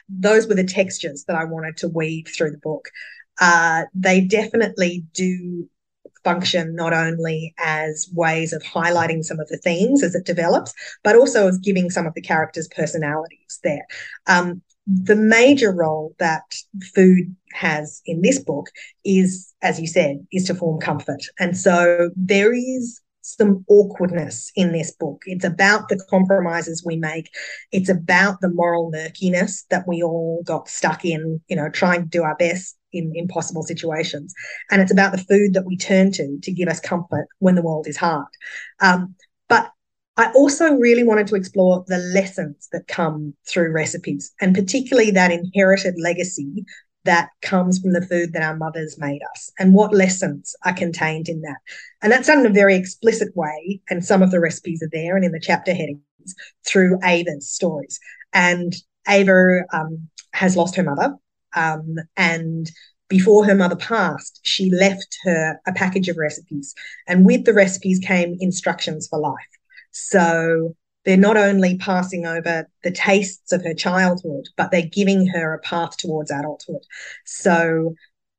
Those 0.09 0.47
were 0.47 0.55
the 0.55 0.63
textures 0.65 1.25
that 1.27 1.37
I 1.37 1.45
wanted 1.45 1.77
to 1.79 1.89
weave 1.89 2.29
through 2.29 2.53
the 2.53 2.59
book 2.59 2.91
uh, 3.41 3.85
they 3.95 4.21
definitely 4.21 5.05
do 5.13 5.69
function 6.25 6.75
not 6.75 6.95
only 6.95 7.55
as 7.59 8.09
ways 8.15 8.53
of 8.53 8.63
highlighting 8.63 9.23
some 9.23 9.39
of 9.39 9.49
the 9.49 9.59
themes 9.59 10.03
as 10.03 10.15
it 10.15 10.25
develops, 10.25 10.73
but 11.05 11.15
also 11.15 11.47
of 11.47 11.63
giving 11.63 11.91
some 11.91 12.07
of 12.07 12.15
the 12.15 12.23
characters' 12.23 12.69
personalities 12.69 13.61
there. 13.63 13.87
Um, 14.27 14.63
the 14.87 15.17
major 15.17 15.73
role 15.73 16.15
that 16.19 16.43
food 16.95 17.35
has 17.53 18.03
in 18.07 18.23
this 18.23 18.39
book 18.39 18.67
is, 19.05 19.55
as 19.63 19.81
you 19.81 19.87
said, 19.87 20.27
is 20.33 20.45
to 20.45 20.55
form 20.55 20.81
comfort. 20.81 21.23
And 21.39 21.57
so 21.57 22.11
there 22.17 22.53
is 22.53 23.01
some 23.23 23.65
awkwardness 23.69 24.53
in 24.55 24.73
this 24.73 24.93
book. 24.93 25.23
It's 25.25 25.45
about 25.45 25.89
the 25.89 26.03
compromises 26.11 26.85
we 26.85 26.97
make. 26.97 27.31
It's 27.73 27.89
about 27.89 28.43
the 28.43 28.51
moral 28.51 28.91
murkiness 28.91 29.65
that 29.71 29.89
we 29.89 30.03
all 30.03 30.43
got 30.45 30.69
stuck 30.69 31.07
in, 31.07 31.41
you 31.49 31.57
know, 31.57 31.71
trying 31.71 32.03
to 32.03 32.09
do 32.09 32.23
our 32.23 32.37
best 32.37 32.77
in 32.95 33.13
impossible 33.15 33.63
situations. 33.63 34.35
And 34.71 34.81
it's 34.81 34.93
about 34.93 35.13
the 35.13 35.19
food 35.19 35.55
that 35.55 35.67
we 35.67 35.77
turn 35.77 36.13
to 36.13 36.39
to 36.43 36.53
give 36.53 36.69
us 36.69 36.81
comfort 36.81 37.27
when 37.39 37.55
the 37.55 37.63
world 37.63 37.87
is 37.87 37.97
hard. 37.97 38.29
Um, 38.81 39.15
but 39.49 39.71
I 40.17 40.31
also 40.33 40.75
really 40.75 41.03
wanted 41.03 41.27
to 41.29 41.35
explore 41.35 41.85
the 41.89 41.99
lessons 41.99 42.69
that 42.73 42.87
come 42.87 43.35
through 43.49 43.73
recipes 43.73 44.33
and 44.41 44.55
particularly 44.55 45.11
that 45.11 45.33
inherited 45.33 45.95
legacy 45.99 46.65
that 47.05 47.29
comes 47.43 47.79
from 47.79 47.93
the 47.93 48.07
food 48.07 48.33
that 48.33 48.43
our 48.43 48.57
mothers 48.57 48.99
made 48.99 49.21
us 49.35 49.53
and 49.59 49.75
what 49.75 49.93
lessons 49.95 50.57
are 50.65 50.73
contained 50.73 51.29
in 51.29 51.43
that. 51.43 51.59
And 52.03 52.11
that's 52.11 52.27
done 52.27 52.41
in 52.41 52.47
a 52.47 52.51
very 52.51 52.75
explicit 52.75 53.35
way. 53.37 53.81
And 53.91 54.05
some 54.05 54.23
of 54.23 54.31
the 54.31 54.41
recipes 54.41 54.83
are 54.83 54.89
there 54.91 55.17
and 55.17 55.25
in 55.25 55.33
the 55.33 55.41
chapter 55.41 55.75
headings 55.75 56.01
through 56.67 56.99
Ava's 57.05 57.51
stories. 57.51 58.01
And 58.33 58.75
Ava 59.07 59.65
um, 59.73 60.09
has 60.33 60.57
lost 60.57 60.77
her 60.77 60.83
mother. 60.83 61.15
Um, 61.55 61.97
and 62.17 62.71
before 63.09 63.45
her 63.45 63.55
mother 63.55 63.77
passed, 63.77 64.41
she 64.43 64.71
left 64.71 65.19
her 65.25 65.61
a 65.67 65.73
package 65.73 66.09
of 66.09 66.17
recipes. 66.17 66.75
And 67.07 67.27
with 67.27 67.45
the 67.45 67.53
recipes 67.53 67.99
came 67.99 68.37
instructions 68.41 69.07
for 69.09 69.19
life. 69.19 69.35
So 69.91 70.75
they're 71.05 71.17
not 71.17 71.37
only 71.37 71.77
passing 71.79 72.27
over 72.27 72.67
the 72.83 72.91
tastes 72.91 73.53
of 73.53 73.63
her 73.63 73.75
childhood, 73.75 74.49
but 74.57 74.71
they're 74.71 74.83
giving 74.91 75.27
her 75.29 75.53
a 75.53 75.59
path 75.61 75.97
towards 75.97 76.31
adulthood. 76.31 76.83
So 77.25 77.95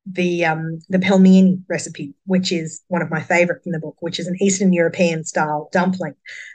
the 0.06 0.46
um, 0.46 0.80
the 0.90 1.00
pelmeni 1.00 1.62
recipe, 1.68 2.14
which 2.26 2.52
is 2.52 2.82
one 2.88 3.02
of 3.02 3.10
my 3.10 3.22
favorite 3.22 3.64
from 3.64 3.72
the 3.72 3.80
book, 3.80 3.96
which 4.00 4.20
is 4.20 4.28
an 4.28 4.38
Eastern 4.42 4.72
European 4.72 5.24
style 5.24 5.70
dumpling, 5.72 6.14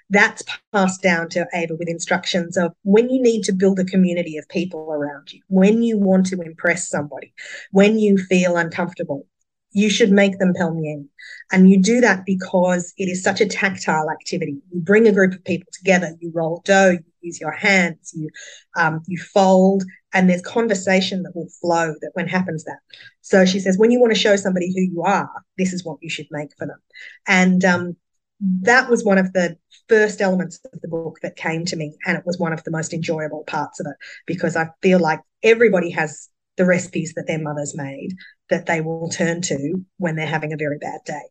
that's 0.09 0.43
passed 0.73 1.03
down 1.03 1.29
to 1.31 1.47
Ava 1.55 1.75
with 1.75 1.89
instructions 1.89 2.57
of 2.57 2.73
when 2.83 3.11
you 3.11 3.21
need 3.21 3.43
to 3.45 3.53
build 3.53 3.79
a 3.79 3.85
community 3.85 4.37
of 4.37 4.49
people 4.49 4.93
around 4.93 5.33
you, 5.33 5.41
when 5.49 5.83
you 5.83 5.99
want 5.99 6.27
to 6.27 6.41
impress 6.41 6.89
somebody, 6.89 7.33
when 7.73 7.99
you 7.99 8.19
feel 8.19 8.57
uncomfortable, 8.57 9.27
you 9.73 9.91
should 9.91 10.11
make 10.11 10.39
them 10.39 10.55
pelmeni. 10.55 11.07
And 11.53 11.69
you 11.71 11.81
do 11.81 12.01
that 12.01 12.25
because 12.25 12.93
it 12.99 13.09
is 13.09 13.23
such 13.23 13.41
a 13.41 13.47
tactile 13.47 14.11
activity. 14.11 14.59
You 14.73 14.81
bring 14.81 15.09
a 15.09 15.13
group 15.13 15.35
of 15.35 15.45
people 15.45 15.69
together, 15.73 16.15
you 16.21 16.31
roll 16.35 16.63
dough, 16.65 16.91
you 16.91 17.05
use 17.21 17.41
your 17.41 17.53
hands, 17.53 18.13
you 18.15 18.31
um, 18.77 19.03
you 19.07 19.19
fold, 19.19 19.83
and 20.13 20.29
there's 20.29 20.43
conversation 20.43 21.23
that 21.23 21.35
will 21.35 21.49
flow 21.61 21.95
that 22.01 22.11
when 22.15 22.29
happens 22.29 22.65
that. 22.65 22.79
So 23.21 23.45
she 23.45 23.61
says, 23.61 23.79
when 23.79 23.91
you 23.91 24.01
want 24.01 24.13
to 24.13 24.19
show 24.19 24.37
somebody 24.37 24.73
who 24.75 24.83
you 24.83 25.03
are, 25.03 25.31
this 25.57 25.73
is 25.73 25.85
what 25.85 25.99
you 26.01 26.11
should 26.11 26.27
make 26.31 26.51
for 26.59 26.67
them. 26.67 26.79
And 27.27 27.65
um, 27.65 27.97
that 28.41 28.89
was 28.89 29.05
one 29.05 29.19
of 29.19 29.33
the 29.33 29.57
first 29.89 30.21
elements 30.21 30.61
of 30.73 30.81
the 30.81 30.89
book 30.89 31.19
that 31.23 31.37
came 31.37 31.65
to 31.67 31.77
me. 31.77 31.97
And 32.07 32.17
it 32.19 32.25
was 32.27 32.39
one 32.39 32.53
of 32.53 32.65
the 32.65 32.71
most 32.71 32.93
enjoyable 32.93 33.45
parts 33.47 33.81
of 33.81 33.87
it 33.87 33.97
because 34.27 34.57
I 34.57 34.71
feel 34.83 34.99
like 34.99 35.21
everybody 35.43 35.91
has 35.91 36.29
the 36.57 36.67
recipes 36.67 37.15
that 37.15 37.27
their 37.27 37.39
mothers 37.39 37.77
made 37.77 38.17
that 38.49 38.67
they 38.67 38.81
will 38.81 39.09
turn 39.09 39.41
to 39.43 39.85
when 39.99 40.17
they're 40.17 40.27
having 40.27 40.53
a 40.53 40.57
very 40.57 40.79
bad 40.79 41.01
day. 41.07 41.23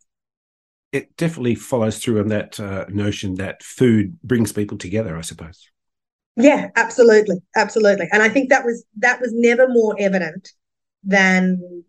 It 0.91 1.15
definitely 1.17 1.55
follows 1.55 2.00
through 2.00 2.19
on 2.21 2.29
that 2.29 2.59
uh, 2.59 2.86
notion 2.89 3.36
that 3.36 3.62
food 3.62 4.19
brings 4.24 4.51
people 4.51 4.77
together, 4.77 5.17
I 5.17 5.21
suppose. 5.21 5.69
Yeah, 6.36 6.69
absolutely, 6.75 7.38
absolutely. 7.55 8.07
And 8.12 8.24
I 8.24 8.29
think 8.29 8.50
that 8.50 8.65
was 8.65 8.86
that 8.98 9.19
was 9.19 9.31
never 9.33 9.67
more 9.67 9.95
evident 10.00 10.50
than 11.03 11.83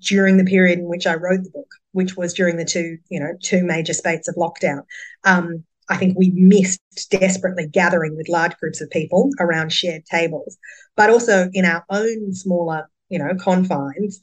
during 0.00 0.36
the 0.36 0.44
period 0.44 0.78
in 0.78 0.86
which 0.88 1.06
I 1.06 1.14
wrote 1.14 1.42
the 1.44 1.50
book, 1.50 1.68
which 1.92 2.16
was 2.16 2.34
during 2.34 2.56
the 2.56 2.64
two, 2.64 2.98
you 3.08 3.20
know, 3.20 3.32
two 3.42 3.64
major 3.64 3.92
spates 3.94 4.28
of 4.28 4.34
lockdown. 4.36 4.82
Um, 5.24 5.64
I 5.88 5.96
think 5.96 6.18
we 6.18 6.30
missed 6.34 6.80
desperately 7.10 7.66
gathering 7.66 8.16
with 8.16 8.28
large 8.28 8.56
groups 8.56 8.80
of 8.80 8.90
people 8.90 9.30
around 9.38 9.72
shared 9.72 10.04
tables, 10.06 10.56
but 10.96 11.10
also 11.10 11.50
in 11.52 11.64
our 11.66 11.84
own 11.90 12.34
smaller, 12.34 12.88
you 13.10 13.18
know, 13.18 13.34
confines, 13.38 14.20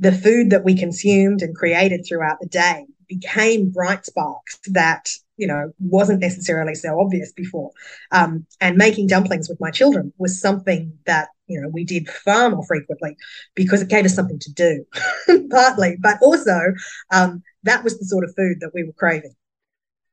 the 0.00 0.12
food 0.12 0.50
that 0.50 0.64
we 0.64 0.76
consumed 0.76 1.40
and 1.42 1.54
created 1.54 2.04
throughout 2.06 2.38
the 2.40 2.48
day 2.48 2.84
became 3.08 3.70
bright 3.70 4.04
sparks 4.04 4.58
that 4.66 5.08
you 5.36 5.46
know 5.46 5.72
wasn't 5.78 6.20
necessarily 6.20 6.74
so 6.74 7.00
obvious 7.00 7.32
before. 7.32 7.70
Um, 8.12 8.46
and 8.60 8.76
making 8.76 9.08
dumplings 9.08 9.48
with 9.48 9.60
my 9.60 9.70
children 9.70 10.12
was 10.18 10.40
something 10.40 10.96
that 11.06 11.28
you 11.46 11.60
know 11.60 11.68
we 11.68 11.84
did 11.84 12.08
far 12.08 12.50
more 12.50 12.64
frequently 12.66 13.16
because 13.54 13.82
it 13.82 13.88
gave 13.88 14.04
us 14.04 14.14
something 14.14 14.38
to 14.38 14.52
do 14.52 14.84
partly 15.50 15.96
but 16.00 16.18
also 16.22 16.72
um, 17.12 17.42
that 17.62 17.84
was 17.84 17.98
the 17.98 18.04
sort 18.04 18.24
of 18.24 18.34
food 18.36 18.58
that 18.60 18.70
we 18.74 18.84
were 18.84 18.92
craving. 18.92 19.34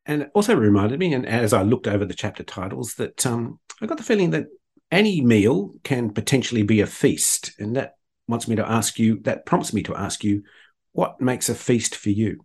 And 0.06 0.24
it 0.24 0.32
also 0.34 0.56
reminded 0.56 1.00
me 1.00 1.14
and 1.14 1.26
as 1.26 1.54
i 1.54 1.62
looked 1.62 1.88
over 1.88 2.06
the 2.06 2.14
chapter 2.14 2.44
titles 2.44 2.96
that 2.96 3.26
um, 3.26 3.60
i 3.82 3.86
got 3.86 3.98
the 3.98 4.04
feeling 4.04 4.32
that 4.32 4.48
any 4.92 5.22
meal 5.22 5.74
can 5.84 6.12
potentially 6.12 6.64
be 6.64 6.82
a 6.82 6.88
feast 6.88 7.54
and 7.60 7.76
that 7.76 7.96
wants 8.28 8.48
me 8.48 8.56
to 8.56 8.70
ask 8.70 9.00
you 9.00 9.20
that 9.22 9.46
prompts 9.46 9.74
me 9.74 9.84
to 9.84 9.96
ask 9.96 10.24
you 10.24 10.44
what 10.94 11.22
makes 11.22 11.48
a 11.50 11.56
feast 11.56 11.96
for 11.96 12.10
you 12.10 12.44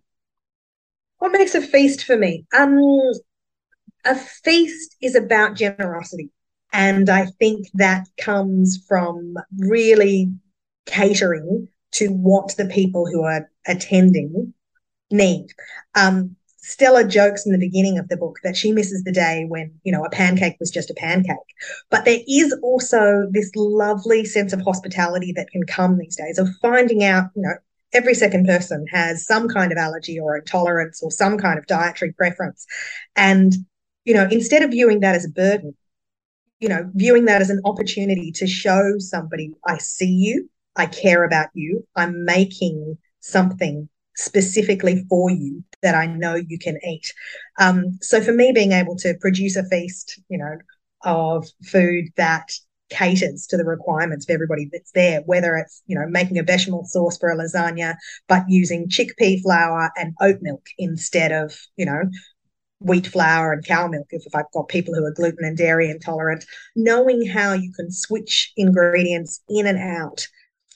what 1.19 1.33
makes 1.33 1.55
a 1.55 1.63
feast 1.63 2.05
for 2.05 2.17
me? 2.17 2.47
Um, 2.57 2.79
a 4.05 4.15
feast 4.15 4.97
is 5.01 5.15
about 5.15 5.55
generosity. 5.55 6.31
And 6.73 7.09
I 7.09 7.27
think 7.39 7.69
that 7.75 8.07
comes 8.19 8.85
from 8.87 9.35
really 9.59 10.33
catering 10.85 11.69
to 11.93 12.09
what 12.09 12.57
the 12.57 12.67
people 12.67 13.07
who 13.07 13.23
are 13.23 13.51
attending 13.67 14.53
need. 15.11 15.47
Um, 15.95 16.37
Stella 16.59 17.05
jokes 17.05 17.47
in 17.47 17.53
the 17.53 17.59
beginning 17.59 17.97
of 17.97 18.09
the 18.09 18.17
book 18.17 18.41
that 18.43 18.57
she 18.57 18.73
misses 18.73 19.05
the 19.05 19.13
day 19.13 19.45
when, 19.49 19.73
you 19.85 19.93
know, 19.93 20.05
a 20.05 20.11
pancake 20.11 20.57
was 20.59 20.71
just 20.71 20.91
a 20.91 20.95
pancake. 20.95 21.37
But 21.91 22.05
there 22.05 22.19
is 22.27 22.53
also 22.61 23.29
this 23.31 23.53
lovely 23.55 24.25
sense 24.25 24.53
of 24.53 24.61
hospitality 24.61 25.33
that 25.37 25.51
can 25.51 25.63
come 25.63 25.97
these 25.97 26.17
days 26.17 26.39
of 26.39 26.49
finding 26.61 27.05
out, 27.05 27.31
you 27.37 27.43
know, 27.43 27.55
every 27.97 28.15
second 28.15 28.47
person 28.47 28.85
has 28.93 29.27
some 29.27 29.49
kind 29.49 29.73
of 29.73 29.79
allergy 29.79 30.21
or 30.21 30.37
intolerance 30.37 31.03
or 31.03 31.11
some 31.11 31.39
kind 31.39 31.59
of 31.59 31.67
dietary 31.67 32.13
preference. 32.13 32.67
And, 33.17 33.55
you 34.05 34.15
know, 34.15 34.29
instead 34.31 34.63
of 34.63 34.71
viewing 34.71 35.01
that 35.01 35.15
as 35.15 35.25
a 35.25 35.31
burden, 35.31 35.75
you 36.61 36.69
know, 36.69 36.91
viewing 36.95 37.25
that 37.25 37.41
as 37.41 37.51
an 37.51 37.63
opportunity 37.65 38.31
to 38.33 38.47
show 38.47 38.95
somebody, 38.99 39.53
I 39.67 39.79
see 39.79 40.11
you, 40.11 40.49
I 40.77 40.87
care 40.87 41.25
about 41.25 41.49
you, 41.55 41.87
I'm 41.97 42.25
making 42.25 42.99
something 43.21 43.89
specifically 44.15 45.05
for 45.09 45.31
you 45.31 45.65
that 45.83 45.95
I 45.95 46.07
know 46.07 46.35
you 46.35 46.59
can 46.59 46.79
eat. 46.87 47.13
Um, 47.59 47.99
so 48.01 48.21
for 48.21 48.33
me, 48.33 48.53
being 48.53 48.73
able 48.73 48.97
to 48.97 49.15
produce 49.21 49.57
a 49.57 49.65
feast, 49.65 50.21
you 50.29 50.39
know, 50.39 50.57
of 51.05 51.47
food 51.65 52.07
that 52.17 52.51
caters 52.91 53.47
to 53.47 53.57
the 53.57 53.65
requirements 53.65 54.27
of 54.27 54.35
everybody 54.35 54.69
that's 54.71 54.93
there, 54.93 55.21
whether 55.23 55.57
it's, 55.57 55.83
you 55.87 55.99
know, 55.99 56.07
making 56.09 56.39
a 56.39 56.43
bechamel 56.43 56.85
sauce 56.85 57.19
for 57.19 57.31
a 57.31 57.37
lasagna, 57.37 57.97
but 58.29 58.45
using 58.49 58.89
chickpea 58.89 59.41
flour 59.43 59.91
and 59.97 60.15
oat 60.21 60.39
milk 60.41 60.67
instead 60.79 61.33
of, 61.33 61.59
you 61.77 61.87
know, 61.87 62.03
wheat 62.81 63.07
flour 63.07 63.53
and 63.53 63.65
cow 63.65 63.89
milk 63.89 64.07
if, 64.11 64.27
if 64.27 64.35
I've 64.35 64.51
got 64.53 64.69
people 64.69 64.95
who 64.95 65.05
are 65.05 65.13
gluten 65.13 65.45
and 65.45 65.57
dairy 65.57 65.91
intolerant, 65.91 66.45
knowing 66.75 67.27
how 67.27 67.53
you 67.55 67.73
can 67.73 67.91
switch 67.91 68.53
ingredients 68.57 69.43
in 69.49 69.67
and 69.67 69.79
out. 69.79 70.27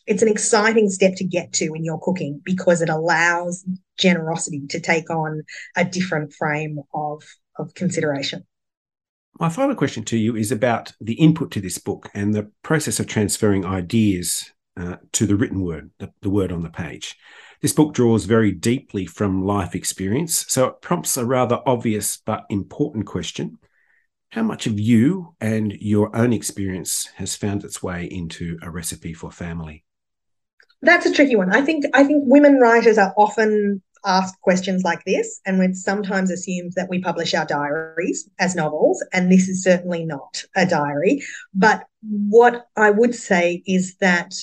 It's 0.06 0.22
an 0.22 0.28
exciting 0.28 0.88
step 0.88 1.14
to 1.16 1.24
get 1.24 1.52
to 1.54 1.72
in 1.74 1.84
your 1.84 2.00
cooking 2.00 2.40
because 2.44 2.82
it 2.82 2.88
allows 2.88 3.64
generosity 3.98 4.66
to 4.70 4.80
take 4.80 5.10
on 5.10 5.42
a 5.76 5.84
different 5.84 6.32
frame 6.32 6.80
of, 6.94 7.22
of 7.58 7.74
consideration. 7.74 8.44
My 9.40 9.48
final 9.48 9.74
question 9.74 10.04
to 10.04 10.18
you 10.18 10.36
is 10.36 10.52
about 10.52 10.92
the 11.00 11.14
input 11.14 11.50
to 11.52 11.62
this 11.62 11.78
book 11.78 12.10
and 12.12 12.34
the 12.34 12.50
process 12.62 13.00
of 13.00 13.06
transferring 13.06 13.64
ideas 13.64 14.52
uh, 14.76 14.96
to 15.12 15.26
the 15.26 15.34
written 15.34 15.62
word, 15.62 15.92
the, 15.98 16.12
the 16.20 16.28
word 16.28 16.52
on 16.52 16.62
the 16.62 16.68
page. 16.68 17.16
This 17.62 17.72
book 17.72 17.94
draws 17.94 18.26
very 18.26 18.52
deeply 18.52 19.06
from 19.06 19.46
life 19.46 19.74
experience, 19.74 20.44
so 20.48 20.66
it 20.66 20.82
prompts 20.82 21.16
a 21.16 21.24
rather 21.24 21.62
obvious 21.64 22.18
but 22.18 22.44
important 22.50 23.06
question. 23.06 23.56
How 24.28 24.42
much 24.42 24.66
of 24.66 24.78
you 24.78 25.34
and 25.40 25.72
your 25.72 26.14
own 26.14 26.34
experience 26.34 27.08
has 27.14 27.34
found 27.34 27.64
its 27.64 27.82
way 27.82 28.04
into 28.04 28.58
a 28.60 28.70
recipe 28.70 29.14
for 29.14 29.30
family? 29.30 29.84
That's 30.82 31.06
a 31.06 31.12
tricky 31.14 31.36
one. 31.36 31.50
I 31.50 31.62
think 31.62 31.86
I 31.94 32.04
think 32.04 32.24
women 32.26 32.60
writers 32.60 32.98
are 32.98 33.14
often 33.16 33.80
asked 34.04 34.40
questions 34.40 34.82
like 34.82 35.04
this, 35.04 35.40
and 35.46 35.58
we've 35.58 35.76
sometimes 35.76 36.30
assumed 36.30 36.72
that 36.76 36.88
we 36.88 37.00
publish 37.00 37.34
our 37.34 37.46
diaries 37.46 38.28
as 38.38 38.54
novels, 38.54 39.04
and 39.12 39.30
this 39.30 39.48
is 39.48 39.62
certainly 39.62 40.04
not 40.04 40.44
a 40.56 40.66
diary. 40.66 41.22
But 41.54 41.84
what 42.02 42.66
I 42.76 42.90
would 42.90 43.14
say 43.14 43.62
is 43.66 43.96
that 43.96 44.34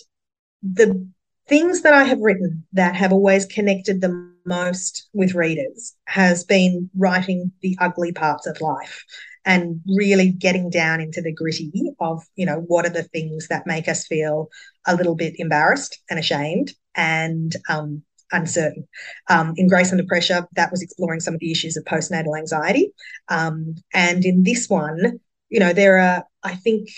the 0.63 1.07
things 1.47 1.81
that 1.81 1.93
I 1.93 2.03
have 2.03 2.19
written 2.19 2.65
that 2.73 2.95
have 2.95 3.13
always 3.13 3.45
connected 3.45 4.01
the 4.01 4.31
most 4.45 5.09
with 5.13 5.33
readers 5.33 5.95
has 6.05 6.43
been 6.43 6.89
writing 6.95 7.51
the 7.61 7.77
ugly 7.79 8.11
parts 8.11 8.47
of 8.47 8.61
life 8.61 9.03
and 9.45 9.81
really 9.87 10.29
getting 10.29 10.69
down 10.69 10.99
into 10.99 11.21
the 11.21 11.33
gritty 11.33 11.71
of 11.99 12.23
you 12.35 12.45
know 12.45 12.63
what 12.67 12.85
are 12.85 12.89
the 12.91 13.03
things 13.03 13.47
that 13.47 13.67
make 13.67 13.87
us 13.87 14.05
feel 14.05 14.49
a 14.85 14.95
little 14.95 15.15
bit 15.15 15.35
embarrassed 15.37 15.99
and 16.09 16.19
ashamed 16.19 16.73
and 16.95 17.55
um, 17.69 18.03
uncertain. 18.31 18.87
Um, 19.29 19.53
in 19.57 19.67
Grace 19.67 19.91
Under 19.91 20.05
Pressure, 20.05 20.47
that 20.53 20.71
was 20.71 20.81
exploring 20.81 21.19
some 21.19 21.33
of 21.33 21.39
the 21.39 21.51
issues 21.51 21.77
of 21.77 21.85
postnatal 21.85 22.37
anxiety. 22.37 22.93
Um, 23.29 23.75
and 23.93 24.25
in 24.25 24.43
this 24.43 24.69
one, 24.69 25.19
you 25.49 25.59
know, 25.59 25.73
there 25.73 25.97
are, 25.99 26.23
I 26.43 26.55
think 26.55 26.89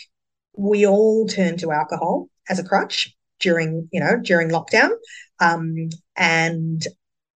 we 0.56 0.86
all 0.86 1.28
turn 1.28 1.58
to 1.58 1.72
alcohol 1.72 2.30
as 2.50 2.60
a 2.60 2.63
crutch 2.63 3.15
during, 3.39 3.88
you 3.92 4.00
know, 4.00 4.18
during 4.22 4.50
lockdown. 4.50 4.89
Um, 5.39 5.89
and 6.18 6.86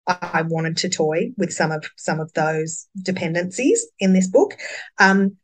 I 0.08 0.42
wanted 0.42 0.78
to 0.78 0.90
toy 0.90 1.32
with 1.38 1.54
some 1.54 1.72
of 1.72 1.86
some 1.98 2.20
of 2.20 2.34
those 2.34 2.88
dependencies 3.02 3.86
in 4.00 4.14
this 4.14 4.28
book. 4.28 4.56
Um, 5.00 5.38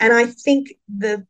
and 0.00 0.12
I 0.12 0.26
think 0.26 0.68
the 0.88 1.26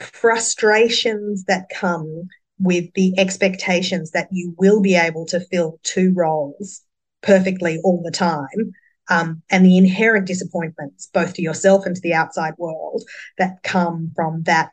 frustrations 0.00 1.44
that 1.44 1.68
come 1.74 2.28
with 2.58 2.92
the 2.94 3.12
expectations 3.18 4.10
that 4.12 4.28
you 4.30 4.54
will 4.58 4.80
be 4.80 4.94
able 4.94 5.26
to 5.26 5.40
fill 5.40 5.78
two 5.82 6.12
roles 6.14 6.82
perfectly 7.22 7.78
all 7.84 8.02
the 8.02 8.10
time. 8.10 8.72
Um, 9.10 9.42
and 9.50 9.64
the 9.64 9.78
inherent 9.78 10.26
disappointments, 10.26 11.08
both 11.12 11.34
to 11.34 11.42
yourself 11.42 11.86
and 11.86 11.96
to 11.96 12.02
the 12.02 12.12
outside 12.12 12.54
world, 12.58 13.04
that 13.38 13.62
come 13.62 14.12
from 14.14 14.42
that 14.42 14.72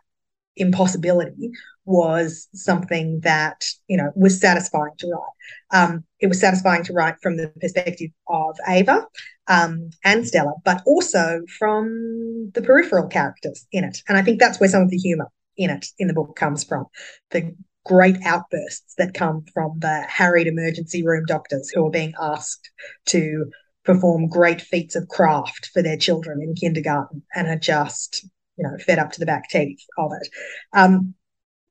impossibility 0.58 1.52
was 1.86 2.48
something 2.54 3.20
that 3.22 3.66
you 3.88 3.98
know 3.98 4.12
was 4.16 4.40
satisfying 4.40 4.94
to 4.98 5.08
write. 5.08 5.80
Um, 5.80 6.04
it 6.20 6.28
was 6.28 6.40
satisfying 6.40 6.84
to 6.84 6.94
write 6.94 7.16
from 7.22 7.38
the 7.38 7.50
perspective 7.62 8.12
of 8.28 8.58
Ava 8.68 9.06
um, 9.48 9.90
and 10.04 10.28
Stella, 10.28 10.54
but 10.64 10.82
also 10.86 11.42
from 11.58 12.52
the 12.54 12.62
peripheral 12.62 13.08
characters 13.08 13.66
in 13.72 13.84
it. 13.84 14.00
And 14.08 14.18
I 14.18 14.22
think 14.22 14.40
that's 14.40 14.60
where 14.60 14.70
some 14.70 14.82
of 14.82 14.90
the 14.90 14.98
humour 14.98 15.28
in 15.58 15.70
it 15.70 15.88
in 16.00 16.08
the 16.08 16.14
book 16.14 16.36
comes 16.36 16.64
from. 16.64 16.86
The 17.32 17.56
great 17.86 18.18
outbursts 18.26 18.96
that 18.98 19.14
come 19.14 19.46
from 19.54 19.80
the 19.80 20.02
harried 20.08 20.48
emergency 20.48 21.06
room 21.06 21.24
doctors 21.26 21.70
who 21.70 21.86
are 21.86 21.92
being 21.92 22.14
asked 22.20 22.70
to 23.06 23.50
perform 23.84 24.28
great 24.28 24.62
feats 24.62 24.96
of 24.96 25.08
craft 25.08 25.70
for 25.72 25.82
their 25.82 25.98
children 25.98 26.42
in 26.42 26.56
kindergarten 26.56 27.22
and 27.36 27.48
are 27.48 27.58
just, 27.58 28.26
you 28.58 28.64
know, 28.64 28.76
fed 28.80 29.00
up 29.00 29.12
to 29.12 29.20
the 29.20 29.26
back 29.26 29.48
teeth 29.50 29.80
of 29.98 30.12
it. 30.20 30.30
Um, 30.74 31.14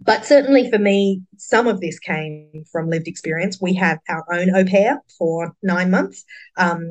but 0.00 0.24
certainly 0.24 0.70
for 0.70 0.79
me, 0.79 1.22
some 1.37 1.66
of 1.66 1.81
this 1.81 1.98
came 1.98 2.64
from 2.70 2.90
lived 2.90 3.09
experience. 3.09 3.61
We 3.61 3.74
had 3.74 3.98
our 4.09 4.24
own 4.31 4.55
au 4.55 4.64
pair 4.64 5.03
for 5.18 5.57
nine 5.62 5.90
months 5.90 6.24
um, 6.57 6.90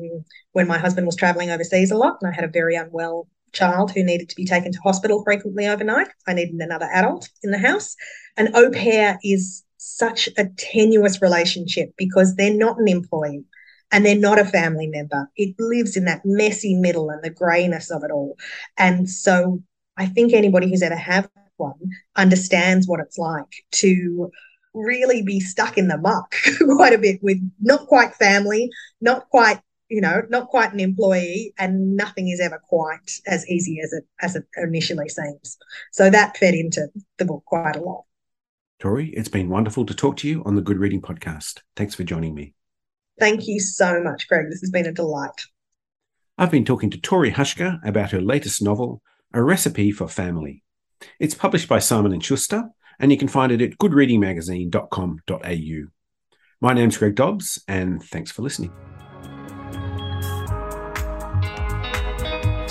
when 0.52 0.66
my 0.66 0.78
husband 0.78 1.06
was 1.06 1.16
traveling 1.16 1.50
overseas 1.50 1.90
a 1.90 1.96
lot 1.96 2.18
and 2.20 2.30
I 2.30 2.34
had 2.34 2.44
a 2.44 2.48
very 2.48 2.74
unwell 2.74 3.28
child 3.54 3.92
who 3.92 4.04
needed 4.04 4.28
to 4.28 4.36
be 4.36 4.44
taken 4.44 4.72
to 4.72 4.78
hospital 4.80 5.22
frequently 5.24 5.66
overnight. 5.66 6.08
I 6.26 6.34
needed 6.34 6.56
another 6.56 6.88
adult 6.92 7.30
in 7.42 7.50
the 7.50 7.58
house. 7.58 7.96
An 8.36 8.50
au 8.54 8.70
pair 8.70 9.18
is 9.22 9.62
such 9.78 10.28
a 10.38 10.46
tenuous 10.56 11.22
relationship 11.22 11.90
because 11.96 12.34
they're 12.34 12.54
not 12.54 12.78
an 12.78 12.88
employee. 12.88 13.44
and 13.92 14.04
they're 14.04 14.18
not 14.18 14.40
a 14.40 14.44
family 14.44 14.88
member. 14.88 15.30
It 15.36 15.54
lives 15.58 15.96
in 15.96 16.04
that 16.06 16.22
messy 16.24 16.74
middle 16.74 17.10
and 17.10 17.22
the 17.22 17.30
grayness 17.30 17.90
of 17.90 18.02
it 18.02 18.10
all. 18.10 18.36
And 18.76 19.08
so 19.08 19.62
I 19.96 20.06
think 20.06 20.32
anybody 20.32 20.68
who's 20.68 20.82
ever 20.82 20.96
had 20.96 21.28
one 21.58 21.78
understands 22.16 22.88
what 22.88 22.98
it's 23.00 23.18
like 23.18 23.54
to 23.72 24.30
really 24.74 25.22
be 25.22 25.38
stuck 25.38 25.78
in 25.78 25.86
the 25.88 25.98
muck 25.98 26.34
quite 26.76 26.92
a 26.92 26.98
bit 26.98 27.22
with 27.22 27.38
not 27.60 27.86
quite 27.86 28.14
family, 28.14 28.68
not 29.00 29.28
quite 29.30 29.60
you 29.88 30.00
know, 30.00 30.22
not 30.28 30.48
quite 30.48 30.72
an 30.72 30.80
employee, 30.80 31.54
and 31.58 31.96
nothing 31.96 32.28
is 32.28 32.40
ever 32.40 32.58
quite 32.58 33.20
as 33.26 33.48
easy 33.48 33.80
as 33.82 33.92
it 33.92 34.04
as 34.20 34.36
it 34.36 34.44
initially 34.56 35.08
seems. 35.08 35.58
So 35.92 36.10
that 36.10 36.36
fed 36.36 36.54
into 36.54 36.88
the 37.18 37.24
book 37.24 37.44
quite 37.44 37.76
a 37.76 37.82
lot. 37.82 38.04
Tori, 38.80 39.10
it's 39.10 39.28
been 39.28 39.48
wonderful 39.48 39.86
to 39.86 39.94
talk 39.94 40.16
to 40.18 40.28
you 40.28 40.42
on 40.44 40.56
the 40.56 40.62
Good 40.62 40.78
Reading 40.78 41.00
Podcast. 41.00 41.60
Thanks 41.76 41.94
for 41.94 42.04
joining 42.04 42.34
me. 42.34 42.54
Thank 43.18 43.46
you 43.46 43.60
so 43.60 44.02
much, 44.02 44.28
Greg. 44.28 44.50
This 44.50 44.60
has 44.60 44.70
been 44.70 44.86
a 44.86 44.92
delight. 44.92 45.30
I've 46.36 46.50
been 46.50 46.64
talking 46.64 46.90
to 46.90 47.00
Tori 47.00 47.30
Haschka 47.30 47.78
about 47.86 48.10
her 48.10 48.20
latest 48.20 48.60
novel, 48.60 49.00
A 49.32 49.40
Recipe 49.42 49.92
for 49.92 50.08
Family. 50.08 50.64
It's 51.20 51.34
published 51.34 51.68
by 51.68 51.78
Simon 51.78 52.18
& 52.20 52.22
Schuster, 52.22 52.70
and 52.98 53.12
you 53.12 53.18
can 53.18 53.28
find 53.28 53.52
it 53.52 53.62
at 53.62 53.78
goodreadingmagazine.com.au. 53.78 55.90
My 56.60 56.72
name's 56.72 56.96
Greg 56.96 57.14
Dobbs, 57.14 57.62
and 57.68 58.02
thanks 58.02 58.32
for 58.32 58.42
listening. 58.42 58.72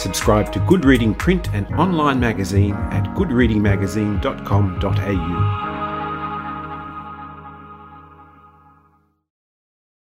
Subscribe 0.04 0.52
to 0.52 0.60
Good 0.60 0.84
Reading 0.84 1.16
print 1.16 1.48
and 1.54 1.66
online 1.76 2.20
magazine 2.20 2.74
at 2.74 3.06
goodreadingmagazine.com.au. 3.16 5.73